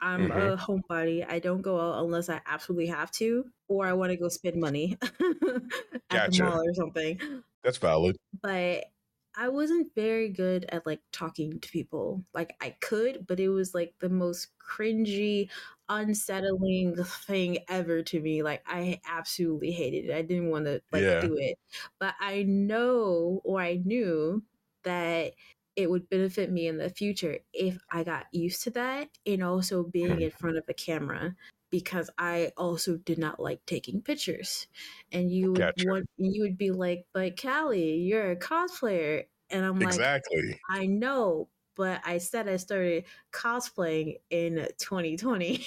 I'm 0.00 0.30
Mhm. 0.30 0.32
a 0.32 0.56
homebody. 0.56 1.26
I 1.28 1.38
don't 1.40 1.62
go 1.62 1.80
out 1.80 2.04
unless 2.04 2.28
I 2.28 2.42
absolutely 2.46 2.88
have 2.88 3.10
to, 3.12 3.50
or 3.68 3.86
I 3.86 3.94
want 3.94 4.10
to 4.12 4.16
go 4.18 4.28
spend 4.28 4.56
money 4.60 4.98
at 6.10 6.24
the 6.26 6.32
mall 6.32 6.60
or 6.68 6.74
something. 6.74 7.20
That's 7.62 7.78
valid. 7.78 8.16
But 8.42 8.86
I 9.34 9.48
wasn't 9.48 9.94
very 9.94 10.28
good 10.30 10.64
at 10.70 10.86
like 10.86 11.02
talking 11.12 11.60
to 11.60 11.68
people. 11.70 12.24
Like 12.34 12.56
I 12.60 12.70
could, 12.80 13.26
but 13.26 13.40
it 13.40 13.48
was 13.50 13.74
like 13.74 13.94
the 13.98 14.08
most 14.08 14.48
cringy, 14.58 15.50
unsettling 15.88 16.96
thing 17.04 17.58
ever 17.68 18.02
to 18.02 18.20
me. 18.20 18.42
Like 18.42 18.62
I 18.66 19.00
absolutely 19.06 19.72
hated 19.72 20.06
it. 20.10 20.14
I 20.16 20.22
didn't 20.22 20.50
want 20.50 20.64
to 20.66 20.82
like 20.92 21.08
Yeah. 21.08 21.20
do 21.20 21.36
it. 21.38 21.58
But 21.98 22.14
I 22.20 22.42
know 22.44 23.40
or 23.44 23.60
I 23.60 23.76
knew 23.76 24.44
that 24.84 25.34
it 25.76 25.90
would 25.90 26.08
benefit 26.08 26.50
me 26.50 26.66
in 26.66 26.78
the 26.78 26.88
future 26.90 27.38
if 27.52 27.78
I 27.92 28.02
got 28.04 28.26
used 28.32 28.62
to 28.64 28.70
that 28.70 29.08
and 29.26 29.42
also 29.44 29.82
being 29.84 30.22
in 30.22 30.30
front 30.30 30.56
of 30.56 30.64
a 30.68 30.74
camera 30.74 31.34
because 31.70 32.08
I 32.18 32.52
also 32.56 32.96
did 32.96 33.18
not 33.18 33.40
like 33.40 33.60
taking 33.66 34.00
pictures. 34.00 34.66
And 35.12 35.30
you 35.30 35.50
would 35.52 35.58
Gotcha. 35.58 35.84
want 35.88 36.06
you 36.16 36.42
would 36.44 36.56
be 36.56 36.70
like, 36.70 37.06
"But 37.12 37.40
Callie, 37.40 37.96
you're 37.96 38.30
a 38.30 38.36
cosplayer." 38.36 39.24
And 39.50 39.64
I'm 39.64 39.78
like, 39.78 39.88
Exactly. 39.88 40.58
"I 40.70 40.86
know, 40.86 41.48
but 41.76 42.00
I 42.04 42.18
said 42.18 42.48
I 42.48 42.56
started 42.56 43.04
cosplaying 43.32 44.16
in 44.30 44.66
2020." 44.78 45.66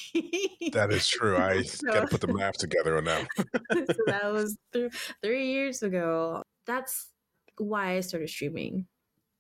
That 0.74 0.92
is 0.92 1.08
true. 1.08 1.38
I 1.38 1.64
So- 1.64 1.88
got 1.92 2.02
to 2.02 2.08
put 2.08 2.22
the 2.22 2.34
math 2.34 2.58
together 2.58 2.98
on 2.98 3.04
that. 3.06 3.28
so 3.38 4.04
that 4.08 4.32
was 4.32 4.58
th- 4.74 4.92
three 5.24 5.52
years 5.52 5.84
ago. 5.84 6.44
That's 6.66 7.08
why 7.58 7.98
I 7.98 8.00
started 8.02 8.30
streaming 8.30 8.88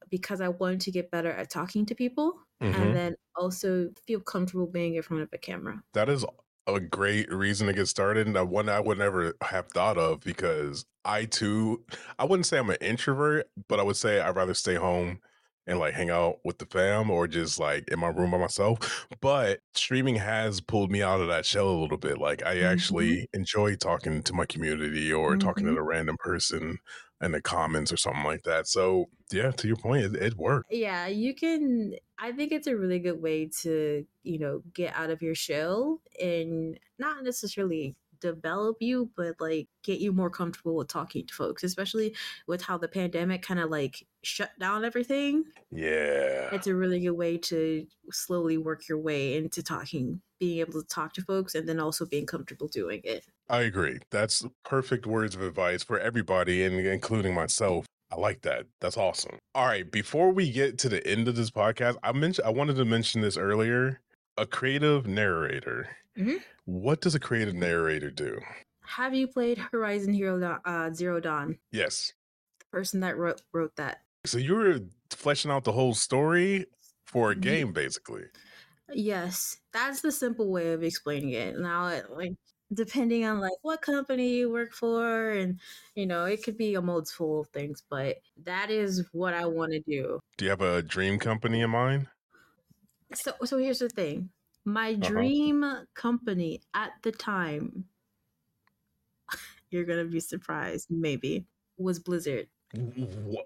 because 0.09 0.41
I 0.41 0.49
wanted 0.49 0.81
to 0.81 0.91
get 0.91 1.11
better 1.11 1.31
at 1.31 1.49
talking 1.49 1.85
to 1.87 1.95
people 1.95 2.41
Mhm. 2.61 2.71
and 2.73 2.95
then 2.95 3.15
also 3.35 3.91
feel 4.07 4.21
comfortable 4.21 4.67
being 4.67 4.95
in 4.95 5.01
front 5.03 5.23
of 5.23 5.29
a 5.33 5.37
camera. 5.37 5.83
That 5.93 6.09
is 6.09 6.25
a 6.67 6.79
great 6.79 7.31
reason 7.31 7.67
to 7.67 7.73
get 7.73 7.87
started, 7.87 8.27
and 8.27 8.49
one 8.49 8.69
I 8.69 8.79
would 8.79 8.97
never 8.99 9.33
have 9.41 9.69
thought 9.69 9.97
of 9.97 10.21
because 10.21 10.85
I 11.05 11.25
too, 11.25 11.83
I 12.19 12.25
wouldn't 12.25 12.45
say 12.45 12.59
I'm 12.59 12.69
an 12.69 12.77
introvert, 12.81 13.49
but 13.67 13.79
I 13.79 13.83
would 13.83 13.95
say 13.97 14.19
I'd 14.21 14.35
rather 14.35 14.53
stay 14.53 14.75
home 14.75 15.19
and 15.65 15.79
like 15.79 15.93
hang 15.93 16.09
out 16.09 16.39
with 16.45 16.57
the 16.59 16.65
fam 16.67 17.09
or 17.11 17.27
just 17.27 17.59
like 17.59 17.87
in 17.89 17.99
my 17.99 18.07
room 18.09 18.31
by 18.31 18.37
myself. 18.37 19.07
But 19.21 19.61
streaming 19.73 20.15
has 20.15 20.61
pulled 20.61 20.91
me 20.91 21.01
out 21.01 21.21
of 21.21 21.27
that 21.27 21.45
shell 21.45 21.69
a 21.69 21.79
little 21.79 21.97
bit. 21.97 22.17
Like 22.19 22.43
I 22.45 22.59
Mhm. 22.59 22.59
actually 22.61 23.27
enjoy 23.33 23.75
talking 23.75 24.21
to 24.23 24.33
my 24.33 24.45
community 24.45 25.11
or 25.13 25.37
talking 25.37 25.67
to 25.67 25.75
a 25.75 25.83
random 25.83 26.17
person 26.19 26.77
in 27.21 27.31
the 27.31 27.41
comments 27.41 27.91
or 27.91 27.97
something 27.97 28.23
like 28.23 28.43
that. 28.43 28.67
So 28.67 29.09
yeah, 29.31 29.51
to 29.51 29.67
your 29.67 29.77
point, 29.77 30.03
it, 30.03 30.15
it 30.15 30.37
worked. 30.37 30.71
Yeah, 30.71 31.07
you 31.07 31.35
can. 31.35 31.95
I 32.17 32.31
think 32.31 32.51
it's 32.51 32.67
a 32.67 32.77
really 32.77 32.99
good 32.99 33.21
way 33.21 33.49
to, 33.61 34.05
you 34.23 34.39
know, 34.39 34.61
get 34.73 34.93
out 34.95 35.09
of 35.09 35.21
your 35.21 35.35
shell 35.35 36.01
and 36.21 36.79
not 36.97 37.23
necessarily 37.23 37.95
develop 38.19 38.77
you, 38.79 39.09
but 39.15 39.35
like 39.39 39.67
get 39.83 39.99
you 39.99 40.11
more 40.11 40.29
comfortable 40.29 40.75
with 40.75 40.87
talking 40.87 41.25
to 41.25 41.33
folks, 41.33 41.63
especially 41.63 42.15
with 42.47 42.61
how 42.61 42.77
the 42.77 42.87
pandemic 42.87 43.41
kind 43.41 43.59
of 43.59 43.69
like 43.69 44.05
shut 44.23 44.51
down 44.59 44.83
everything. 44.83 45.45
Yeah. 45.71 46.49
It's 46.51 46.67
a 46.67 46.75
really 46.75 46.99
good 46.99 47.11
way 47.11 47.37
to 47.37 47.87
slowly 48.11 48.57
work 48.57 48.87
your 48.87 48.99
way 48.99 49.37
into 49.37 49.63
talking, 49.63 50.21
being 50.39 50.59
able 50.59 50.81
to 50.81 50.87
talk 50.87 51.13
to 51.13 51.21
folks, 51.21 51.55
and 51.55 51.67
then 51.67 51.79
also 51.79 52.05
being 52.05 52.25
comfortable 52.25 52.67
doing 52.67 53.01
it. 53.03 53.25
I 53.49 53.61
agree. 53.61 53.99
That's 54.11 54.45
perfect 54.63 55.05
words 55.07 55.35
of 55.35 55.41
advice 55.41 55.83
for 55.83 55.99
everybody, 55.99 56.63
and 56.63 56.75
including 56.79 57.33
myself. 57.33 57.85
I 58.11 58.15
like 58.15 58.41
that. 58.41 58.65
That's 58.81 58.97
awesome. 58.97 59.37
All 59.55 59.65
right, 59.67 59.89
before 59.89 60.31
we 60.31 60.51
get 60.51 60.77
to 60.79 60.89
the 60.89 61.05
end 61.05 61.27
of 61.27 61.35
this 61.35 61.51
podcast, 61.51 61.95
I 62.03 62.11
mentioned 62.11 62.45
I 62.47 62.51
wanted 62.51 62.75
to 62.77 62.85
mention 62.85 63.21
this 63.21 63.37
earlier. 63.37 64.01
A 64.37 64.45
creative 64.45 65.05
narrator. 65.05 65.89
Mhm. 66.17 66.41
What 66.65 67.01
does 67.01 67.13
a 67.15 67.19
creative 67.19 67.53
narrator 67.55 68.09
do? 68.09 68.39
Have 68.83 69.13
you 69.13 69.27
played 69.27 69.57
Horizon 69.57 70.13
Hero 70.13 70.39
Da- 70.39 70.59
uh, 70.65 70.91
Zero 70.93 71.19
Dawn? 71.19 71.57
Yes. 71.71 72.13
The 72.59 72.65
person 72.71 72.99
that 73.01 73.17
wrote 73.17 73.41
wrote 73.53 73.75
that. 73.75 74.01
So 74.25 74.37
you 74.37 74.55
were 74.55 74.79
fleshing 75.11 75.51
out 75.51 75.63
the 75.63 75.71
whole 75.71 75.93
story 75.93 76.65
for 77.05 77.31
a 77.31 77.35
Ye- 77.35 77.41
game, 77.41 77.73
basically. 77.73 78.23
Yes, 78.91 79.59
that's 79.71 80.01
the 80.01 80.11
simple 80.11 80.49
way 80.51 80.71
of 80.73 80.83
explaining 80.83 81.31
it. 81.31 81.59
Now, 81.59 81.87
it, 81.87 82.09
like 82.11 82.33
depending 82.73 83.25
on 83.25 83.39
like 83.39 83.53
what 83.61 83.81
company 83.81 84.35
you 84.37 84.51
work 84.51 84.73
for, 84.73 85.31
and 85.31 85.59
you 85.95 86.05
know, 86.05 86.25
it 86.25 86.43
could 86.43 86.57
be 86.57 86.75
a 86.75 86.81
multiple 86.81 87.41
of 87.41 87.49
things, 87.49 87.83
but 87.89 88.17
that 88.37 88.69
is 88.71 89.07
what 89.13 89.33
I 89.33 89.45
want 89.47 89.71
to 89.73 89.79
do. 89.81 90.19
Do 90.37 90.45
you 90.45 90.49
have 90.49 90.61
a 90.61 90.81
dream 90.81 91.19
company 91.19 91.61
in 91.61 91.69
mind? 91.69 92.09
So, 93.13 93.33
so 93.45 93.57
here's 93.57 93.79
the 93.79 93.89
thing: 93.89 94.31
my 94.65 94.95
Uh-huh. 95.01 95.29
dream 95.29 95.63
company 95.93 96.61
at 96.73 96.93
the 97.03 97.11
time, 97.11 97.87
you're 99.69 99.85
gonna 99.85 100.05
be 100.05 100.19
surprised, 100.19 100.87
maybe, 100.89 101.47
was 101.77 101.99
Blizzard. 101.99 102.49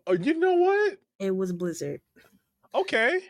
Uh, 0.07 0.13
You 0.19 0.33
know 0.35 0.53
what? 0.53 0.99
It 1.17 1.31
was 1.31 1.51
Blizzard. 1.53 2.01
Okay. 2.73 3.21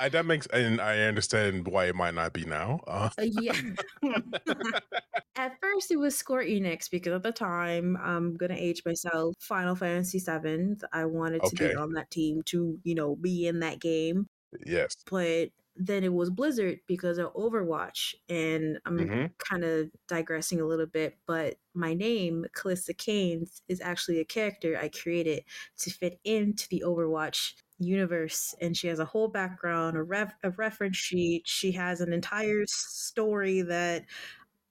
I, 0.00 0.08
that 0.08 0.26
makes, 0.26 0.46
and 0.48 0.80
I 0.80 1.00
understand 1.02 1.68
why 1.68 1.86
it 1.86 1.94
might 1.94 2.14
not 2.14 2.32
be 2.32 2.44
now. 2.44 2.80
Uh, 2.86 3.10
Uh, 3.18 3.22
yeah. 3.22 3.54
At 5.36 5.58
first, 5.60 5.90
it 5.90 5.96
was 5.96 6.16
Square 6.16 6.44
Enix 6.44 6.88
because 6.88 7.12
at 7.12 7.22
the 7.24 7.32
time, 7.32 7.96
I'm 7.96 8.36
gonna 8.36 8.54
age 8.54 8.82
myself. 8.86 9.34
Final 9.40 9.74
Fantasy 9.74 10.20
VII. 10.20 10.84
I 10.92 11.04
wanted 11.06 11.44
to 11.46 11.56
Okay. 11.56 11.72
be 11.72 11.74
on 11.74 11.92
that 11.94 12.10
team 12.10 12.42
to, 12.46 12.80
you 12.84 12.94
know, 12.94 13.16
be 13.16 13.46
in 13.48 13.58
that 13.60 13.80
game. 13.80 14.26
yes. 14.66 15.04
But 15.10 15.50
then 15.76 16.04
it 16.04 16.12
was 16.14 16.30
Blizzard 16.30 16.80
because 16.86 17.18
of 17.18 17.32
Overwatch, 17.34 18.14
and 18.28 18.80
I'm 18.86 18.98
hmm 18.98 19.26
kind 19.38 19.64
of 19.64 19.90
digressing 20.08 20.60
a 20.60 20.66
little 20.66 20.86
bit. 20.86 21.18
But 21.26 21.58
my 21.74 21.94
name, 21.94 22.46
Callista 22.54 22.94
Canes, 22.94 23.62
is 23.68 23.80
actually 23.80 24.20
a 24.20 24.24
character 24.24 24.78
I 24.78 24.88
created 24.90 25.44
to 25.78 25.90
fit 25.90 26.20
into 26.24 26.68
the 26.68 26.84
Overwatch 26.86 27.54
universe 27.80 28.54
and 28.60 28.76
she 28.76 28.86
has 28.86 29.00
a 29.00 29.04
whole 29.04 29.26
background 29.26 29.96
a, 29.96 30.02
ref- 30.02 30.36
a 30.44 30.50
reference 30.52 30.96
sheet 30.96 31.42
she 31.44 31.72
has 31.72 32.00
an 32.00 32.12
entire 32.12 32.62
story 32.68 33.62
that 33.62 34.04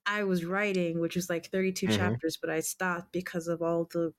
I 0.06 0.24
was 0.24 0.44
writing, 0.44 1.00
which 1.00 1.16
was 1.16 1.30
like 1.30 1.50
32 1.50 1.88
Mhm. 1.88 1.96
chapters, 1.96 2.36
but 2.40 2.50
I 2.50 2.60
stopped 2.60 3.12
because 3.12 3.48
of 3.48 3.62
all 3.62 3.86
the 3.92 4.12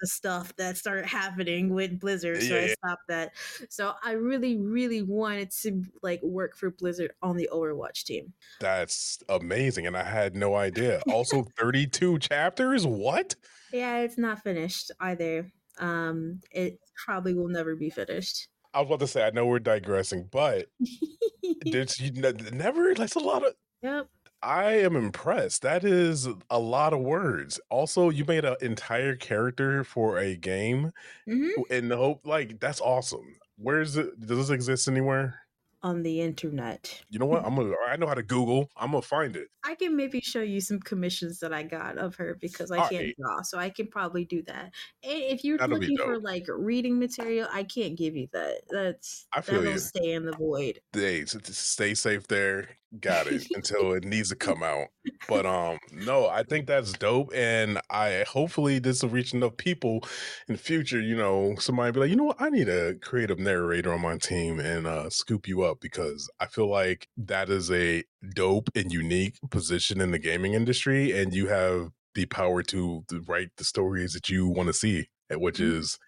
the 0.00 0.06
stuff 0.08 0.56
that 0.56 0.76
started 0.76 1.06
happening 1.06 1.72
with 1.72 2.00
Blizzard. 2.00 2.42
So 2.42 2.56
Yeah, 2.56 2.62
I 2.62 2.66
yeah. 2.66 2.74
stopped 2.74 3.02
that. 3.08 3.32
So 3.70 3.94
I 4.02 4.12
really, 4.12 4.56
really 4.58 5.02
wanted 5.02 5.50
to 5.62 5.84
like 6.02 6.20
work 6.22 6.56
for 6.56 6.70
Blizzard 6.72 7.12
on 7.22 7.36
the 7.36 7.48
Overwatch 7.52 8.02
team. 8.04 8.34
That's 8.60 9.18
amazing. 9.28 9.86
And 9.86 9.96
I 9.96 10.02
had 10.04 10.34
no 10.36 10.54
idea. 10.56 11.02
Also, 11.08 11.44
32 11.58 12.18
chapters? 12.18 12.86
What? 12.86 13.36
Yeah, 13.72 13.98
it's 13.98 14.18
not 14.18 14.42
finished 14.42 14.90
either. 15.00 15.50
Um, 15.78 16.40
it 16.50 16.78
probably 17.04 17.34
will 17.34 17.48
never 17.48 17.76
be 17.76 17.90
finished. 17.90 18.48
I 18.74 18.80
was 18.80 18.86
about 18.88 19.00
to 19.00 19.06
say, 19.06 19.24
I 19.24 19.30
know 19.30 19.46
we're 19.46 19.58
digressing, 19.58 20.28
but 20.30 20.68
there's 21.64 21.98
you 22.00 22.12
ne- 22.12 22.32
never, 22.52 22.94
that's 22.94 23.14
a 23.16 23.20
lot 23.20 23.44
of. 23.46 23.54
yep. 23.82 24.08
I 24.42 24.72
am 24.80 24.96
impressed. 24.96 25.62
That 25.62 25.84
is 25.84 26.26
a 26.50 26.58
lot 26.58 26.92
of 26.92 27.00
words. 27.00 27.60
Also, 27.70 28.08
you 28.10 28.24
made 28.24 28.44
an 28.44 28.56
entire 28.60 29.14
character 29.16 29.84
for 29.84 30.18
a 30.18 30.36
game 30.36 30.92
hmm 31.26 31.62
in 31.70 31.88
the 31.88 31.96
hope, 31.96 32.26
like, 32.26 32.60
that's 32.60 32.80
awesome. 32.80 33.38
Where's 33.56 33.96
it? 33.96 34.18
Does 34.20 34.28
this 34.48 34.50
exist 34.50 34.88
anywhere? 34.88 35.40
On 35.80 36.02
the 36.02 36.20
internet. 36.20 37.04
You 37.10 37.18
know 37.18 37.26
what? 37.26 37.44
I'm 37.44 37.54
gonna. 37.54 37.74
I 37.86 37.96
know 37.96 38.06
how 38.08 38.14
to 38.14 38.22
Google. 38.22 38.70
I'm 38.76 38.90
gonna 38.92 39.02
find 39.02 39.36
it. 39.36 39.48
I 39.64 39.76
can 39.76 39.94
maybe 39.96 40.20
show 40.20 40.40
you 40.42 40.60
some 40.60 40.80
commissions 40.80 41.38
that 41.40 41.52
I 41.52 41.62
got 41.62 41.96
of 41.96 42.16
her 42.16 42.34
because 42.40 42.72
I 42.72 42.82
can't 42.82 43.08
Alright. 43.08 43.16
draw, 43.16 43.42
so 43.42 43.58
I 43.58 43.70
can 43.70 43.86
probably 43.88 44.24
do 44.24 44.42
that. 44.44 44.72
And 45.04 45.22
if 45.22 45.44
you're 45.44 45.58
That'll 45.58 45.78
looking 45.78 45.98
for 45.98 46.18
like 46.20 46.44
reading 46.48 46.98
material, 46.98 47.48
I 47.52 47.62
can't 47.64 47.96
give 47.96 48.16
you 48.16 48.28
that. 48.32 48.62
That's 48.70 49.28
I 49.32 49.40
feel 49.42 49.64
that'll 49.64 49.66
you. 49.66 49.90
stay 49.90 50.12
in 50.12 50.24
the 50.26 50.32
void. 50.32 50.80
Hey, 50.92 51.22
s- 51.22 51.34
s- 51.36 51.56
stay 51.58 51.94
safe 51.94 52.26
there. 52.28 52.78
Got 53.00 53.26
it 53.26 53.48
until 53.54 53.92
it 53.92 54.04
needs 54.04 54.28
to 54.28 54.36
come 54.36 54.62
out. 54.62 54.88
But 55.28 55.46
um, 55.46 55.78
no, 55.92 56.26
I 56.28 56.42
think 56.42 56.66
that's 56.66 56.92
dope, 56.92 57.32
and 57.34 57.80
I 57.88 58.24
hopefully 58.28 58.78
this 58.80 59.02
will 59.02 59.10
reach 59.10 59.32
enough 59.32 59.56
people 59.56 60.00
in 60.48 60.54
the 60.54 60.58
future. 60.58 61.00
You 61.00 61.16
know, 61.16 61.54
somebody 61.58 61.92
be 61.92 62.00
like, 62.00 62.10
you 62.10 62.16
know 62.16 62.24
what, 62.24 62.40
I 62.42 62.50
need 62.50 62.68
a 62.68 62.96
creative 62.96 63.38
narrator 63.38 63.92
on 63.94 64.02
my 64.02 64.18
team 64.18 64.58
and 64.60 64.86
uh, 64.86 65.08
scoop 65.10 65.46
you 65.48 65.62
up 65.62 65.78
because 65.80 66.28
I 66.40 66.46
feel 66.46 66.68
like 66.68 67.08
that 67.16 67.48
is 67.48 67.70
a 67.70 68.04
dope 68.34 68.68
and 68.74 68.92
unique 68.92 69.38
position 69.50 70.00
in 70.00 70.10
the 70.10 70.18
gaming 70.18 70.54
industry, 70.54 71.12
and 71.18 71.32
you 71.32 71.46
have 71.46 71.90
the 72.14 72.26
power 72.26 72.62
to, 72.64 73.04
write 73.26 73.50
the 73.56 73.64
stories 73.64 74.12
that 74.12 74.28
you 74.28 74.48
want 74.48 74.66
to 74.66 74.74
see, 74.74 75.06
which 75.30 75.60
Mhm. 75.60 75.78
is 75.78 75.98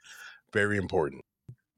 very 0.52 0.76
important. 0.78 1.22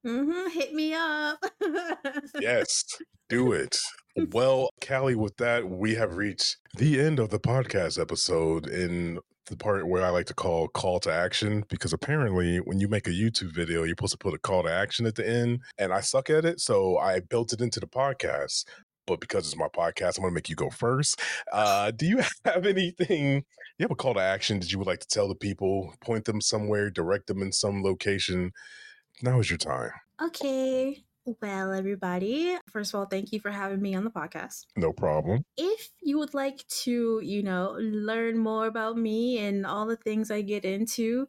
hmm 0.05 0.49
Hit 0.49 0.75
me 0.75 0.95
up. 0.95 1.45
Yes, 2.38 2.85
do 3.29 3.53
it. 3.53 3.79
Well, 4.33 4.71
Callie, 4.87 5.15
with 5.15 5.37
that, 5.37 5.69
we 5.69 5.95
have 5.97 6.17
reached 6.17 6.57
the 6.75 7.01
end 7.01 7.19
of 7.19 7.29
the 7.29 7.39
podcast 7.39 8.01
episode 8.01 8.67
in 8.67 9.21
the 9.47 9.57
part 9.57 9.87
where 9.89 10.05
I 10.05 10.09
like 10.09 10.27
to 10.27 10.35
call 10.35 10.69
call 10.69 10.99
to 11.01 11.13
action 11.13 11.65
because 11.69 11.93
apparently 11.93 12.59
when 12.59 12.81
you 12.81 12.89
make 12.89 13.07
a 13.07 13.11
YouTube 13.11 13.53
video, 13.55 13.85
you're 13.85 13.91
supposed 13.91 14.13
to 14.13 14.19
put 14.19 14.35
a 14.35 14.39
call 14.39 14.63
to 14.63 14.73
action 14.73 15.07
at 15.07 15.15
the 15.17 15.29
end. 15.29 15.61
And 15.79 15.93
I 15.93 16.01
suck 16.01 16.31
at 16.31 16.45
it. 16.45 16.61
So 16.61 16.99
I 16.99 17.21
built 17.21 17.53
it 17.53 17.61
into 17.61 17.79
the 17.79 17.87
podcast. 17.87 18.65
But 19.07 19.21
because 19.21 19.47
it's 19.47 19.57
my 19.57 19.69
podcast, 19.69 20.17
I'm 20.17 20.23
going 20.23 20.33
to 20.33 20.35
make 20.35 20.49
you 20.49 20.57
go 20.57 20.71
first. 20.71 21.21
Uh, 21.53 21.93
do 21.93 22.07
you 22.07 22.23
have 22.45 22.67
anything, 22.67 23.45
you 23.79 23.85
have 23.85 23.91
a 23.93 23.95
call 23.95 24.15
to 24.15 24.21
action 24.21 24.59
that 24.59 24.73
you 24.73 24.79
would 24.79 24.89
like 24.89 24.99
to 25.01 25.07
tell 25.07 25.29
the 25.29 25.37
people, 25.37 25.95
point 26.01 26.25
them 26.25 26.41
somewhere, 26.41 26.91
direct 26.91 27.29
them 27.29 27.41
in 27.41 27.53
some 27.53 27.85
location? 27.85 28.51
Now 29.23 29.39
is 29.39 29.49
your 29.49 29.59
time. 29.59 29.93
okay. 30.21 31.06
Well, 31.43 31.73
everybody, 31.73 32.57
first 32.71 32.95
of 32.95 33.01
all, 33.01 33.07
thank 33.07 33.33
you 33.33 33.41
for 33.41 33.51
having 33.51 33.83
me 33.83 33.95
on 33.97 34.05
the 34.05 34.11
podcast. 34.11 34.67
No 34.77 34.93
problem. 34.93 35.45
if 35.57 35.91
you 36.03 36.19
would 36.19 36.35
like 36.35 36.67
to, 36.69 37.21
you 37.23 37.43
know, 37.43 37.77
learn 37.81 38.39
more 38.39 38.67
about 38.67 38.97
me 38.97 39.39
and 39.39 39.67
all 39.67 39.87
the 39.87 39.97
things 39.97 40.31
I 40.31 40.43
get 40.43 40.65
into, 40.65 41.27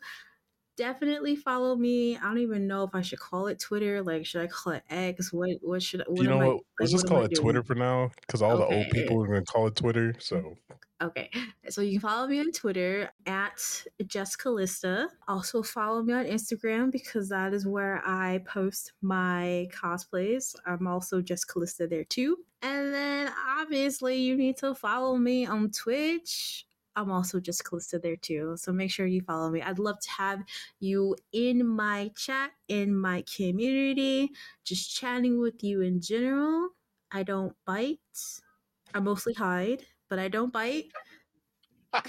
definitely 0.78 1.36
follow 1.36 1.76
me. 1.76 2.18
I 2.18 2.22
don't 2.22 2.38
even 2.38 2.68
know 2.68 2.84
if 2.84 2.96
I 2.96 3.02
should 3.02 3.20
call 3.20 3.48
it 3.48 3.60
Twitter. 3.60 4.02
Like, 4.02 4.26
should 4.26 4.42
I 4.42 4.48
call 4.48 4.74
it 4.74 4.84
X? 4.90 5.34
What 5.34 5.50
what 5.62 5.84
should 5.84 6.04
what 6.08 6.22
you 6.22 6.30
know 6.30 6.42
I 6.42 6.46
what? 6.48 6.64
Let's 6.80 6.92
just 6.92 7.08
call 7.08 7.24
it 7.24 7.32
doing? 7.32 7.44
Twitter 7.44 7.64
for 7.64 7.76
now, 7.76 8.12
because 8.22 8.42
all 8.42 8.58
the 8.58 8.66
old 8.66 8.90
people 8.92 9.22
are 9.22 9.28
going 9.28 9.44
to 9.44 9.52
call 9.52 9.68
it 9.68 9.76
Twitter. 9.76 10.16
So 10.20 10.56
Okay. 11.02 11.30
So 11.70 11.82
you 11.82 12.00
can 12.00 12.10
follow 12.10 12.28
me 12.28 12.40
on 12.40 12.52
Twitter 12.52 13.12
at 13.26 13.84
Jessica 14.06 14.50
Lista. 14.50 15.08
Also 15.28 15.62
follow 15.62 16.02
me 16.02 16.14
on 16.14 16.26
Instagram 16.26 16.92
because 16.92 17.30
that 17.30 17.54
is 17.54 17.68
where 17.68 18.02
I 18.06 18.42
post 18.46 18.94
my 19.02 19.68
cosplays. 19.72 20.56
I'm 20.66 20.88
also 20.88 21.22
Jessica 21.22 21.60
Lista 21.60 21.90
there 21.90 22.04
too. 22.04 22.38
And 22.64 22.94
then 22.94 23.32
obviously 23.48 24.18
you 24.18 24.36
need 24.36 24.58
to 24.58 24.74
follow 24.74 25.18
me 25.18 25.46
on 25.46 25.70
Twitch. 25.70 26.66
I'm 26.98 27.12
also 27.12 27.40
Jessica 27.40 27.76
Lista 27.76 28.02
there 28.02 28.16
too. 28.16 28.56
So 28.58 28.74
make 28.74 28.90
sure 28.90 29.06
you 29.06 29.22
follow 29.22 29.52
me. 29.52 29.62
I'd 29.62 29.78
love 29.78 30.00
to 30.00 30.10
have 30.18 30.44
you 30.80 31.16
in 31.32 31.66
my 31.66 32.10
chat, 32.18 32.52
in 32.68 32.98
my 32.98 33.24
community, 33.36 34.32
just 34.66 34.94
chatting 34.94 35.40
with 35.40 35.64
you 35.64 35.82
in 35.82 36.02
general. 36.02 36.70
I 37.12 37.22
don't 37.22 37.56
bite. 37.68 38.00
I 38.96 39.00
mostly 39.00 39.34
hide, 39.34 39.84
but 40.10 40.18
I 40.18 40.28
don't 40.28 40.52
bite. 40.52 40.86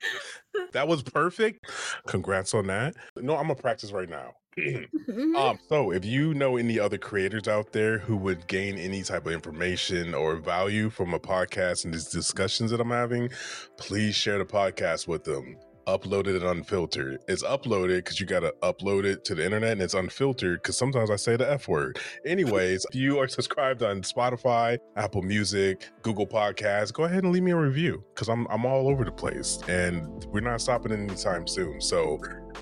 that 0.72 0.88
was 0.88 1.02
perfect. 1.02 1.66
Congrats 2.06 2.54
on 2.54 2.68
that. 2.68 2.94
No, 3.16 3.36
I'm 3.36 3.44
going 3.46 3.56
to 3.56 3.62
practice 3.62 3.92
right 3.92 4.08
now. 4.08 4.32
Mhm. 4.58 4.86
Um, 5.36 5.58
so 5.68 5.90
if 5.92 6.04
you 6.04 6.34
know 6.34 6.56
any 6.56 6.78
other 6.78 6.98
creators 6.98 7.48
out 7.48 7.72
there 7.72 7.98
who 7.98 8.16
would 8.16 8.46
gain 8.46 8.78
any 8.78 9.02
type 9.02 9.26
of 9.26 9.32
information 9.32 10.14
or 10.14 10.36
value 10.36 10.90
from 10.90 11.14
a 11.14 11.18
podcast 11.20 11.84
and 11.84 11.94
these 11.94 12.06
discussions 12.06 12.70
that 12.70 12.80
I'm 12.80 12.90
having, 12.90 13.30
please 13.76 14.14
share 14.14 14.38
the 14.38 14.44
podcast 14.44 15.08
with 15.08 15.24
them. 15.24 15.56
Uploaded 15.86 16.36
and 16.36 16.44
unfiltered. 16.44 17.18
It's 17.26 17.42
uploaded 17.42 17.96
because 17.98 18.20
you 18.20 18.26
got 18.26 18.40
to 18.40 18.54
upload 18.62 19.04
it 19.04 19.24
to 19.24 19.34
the 19.34 19.44
internet 19.44 19.72
and 19.72 19.82
it's 19.82 19.94
unfiltered 19.94 20.62
because 20.62 20.76
sometimes 20.76 21.10
I 21.10 21.16
say 21.16 21.36
the 21.36 21.50
F 21.50 21.66
word. 21.68 21.98
Anyways, 22.24 22.84
if 22.90 22.94
you 22.94 23.18
are 23.18 23.26
subscribed 23.26 23.82
on 23.82 24.02
Spotify, 24.02 24.78
Apple 24.96 25.22
Music, 25.22 25.88
Google 26.02 26.26
Podcasts, 26.26 26.92
go 26.92 27.04
ahead 27.04 27.24
and 27.24 27.32
leave 27.32 27.42
me 27.42 27.50
a 27.52 27.56
review 27.56 28.04
because 28.14 28.28
I'm, 28.28 28.46
I'm 28.48 28.64
all 28.66 28.88
over 28.88 29.04
the 29.04 29.10
place 29.12 29.58
and 29.68 30.24
we're 30.26 30.40
not 30.40 30.60
stopping 30.60 30.92
anytime 30.92 31.46
soon. 31.48 31.80
So, 31.80 32.18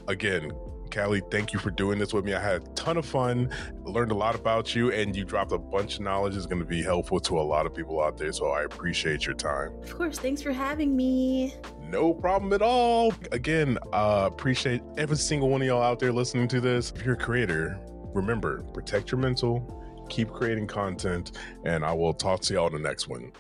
again, 0.07 0.51
Callie, 0.99 1.23
thank 1.31 1.53
you 1.53 1.61
for 1.61 1.71
doing 1.71 1.97
this 1.97 2.13
with 2.13 2.25
me. 2.25 2.35
I 2.35 2.41
had 2.41 2.63
a 2.63 2.67
ton 2.71 2.97
of 2.97 3.07
fun, 3.07 3.51
learned 3.85 4.11
a 4.11 4.17
lot 4.17 4.35
about 4.35 4.75
you, 4.75 4.91
and 4.91 5.15
you 5.15 5.25
dropped 5.25 5.53
a 5.53 5.59
bunch 5.59 5.95
of 5.95 6.01
knowledge 6.01 6.35
that's 6.35 6.47
going 6.47 6.59
to 6.59 6.67
be 6.67 6.83
helpful 6.83 7.21
to 7.21 7.39
a 7.39 7.41
lot 7.41 7.67
of 7.67 7.75
people 7.75 8.03
out 8.03 8.17
there. 8.17 8.33
So 8.33 8.49
I 8.49 8.65
appreciate 8.65 9.25
your 9.25 9.37
time. 9.37 9.75
Of 9.81 9.97
course, 9.97 10.19
thanks 10.19 10.43
for 10.43 10.51
having 10.51 10.97
me. 10.97 11.55
No 11.89 12.13
problem 12.13 12.53
at 12.53 12.63
all. 12.63 13.15
Again, 13.31 13.79
uh, 13.93 14.29
appreciate 14.33 14.83
every 14.97 15.17
single 15.17 15.49
one 15.49 15.63
of 15.63 15.69
y'all 15.69 15.85
out 15.85 16.01
there 16.01 16.11
listening 16.11 16.49
to 16.49 16.61
this. 16.61 16.93
If 16.97 17.05
you're 17.05 17.15
a 17.15 17.17
creator, 17.17 17.79
remember 18.13 18.63
protect 18.75 19.13
your 19.13 19.21
mental, 19.21 19.85
keep 20.09 20.33
creating 20.33 20.67
content, 20.67 21.39
and 21.65 21.85
I 21.85 21.93
will 21.93 22.13
talk 22.13 22.41
to 22.41 22.55
y'all 22.55 22.67
in 22.67 22.73
the 22.73 22.89
next 22.89 23.07
one. 23.07 23.31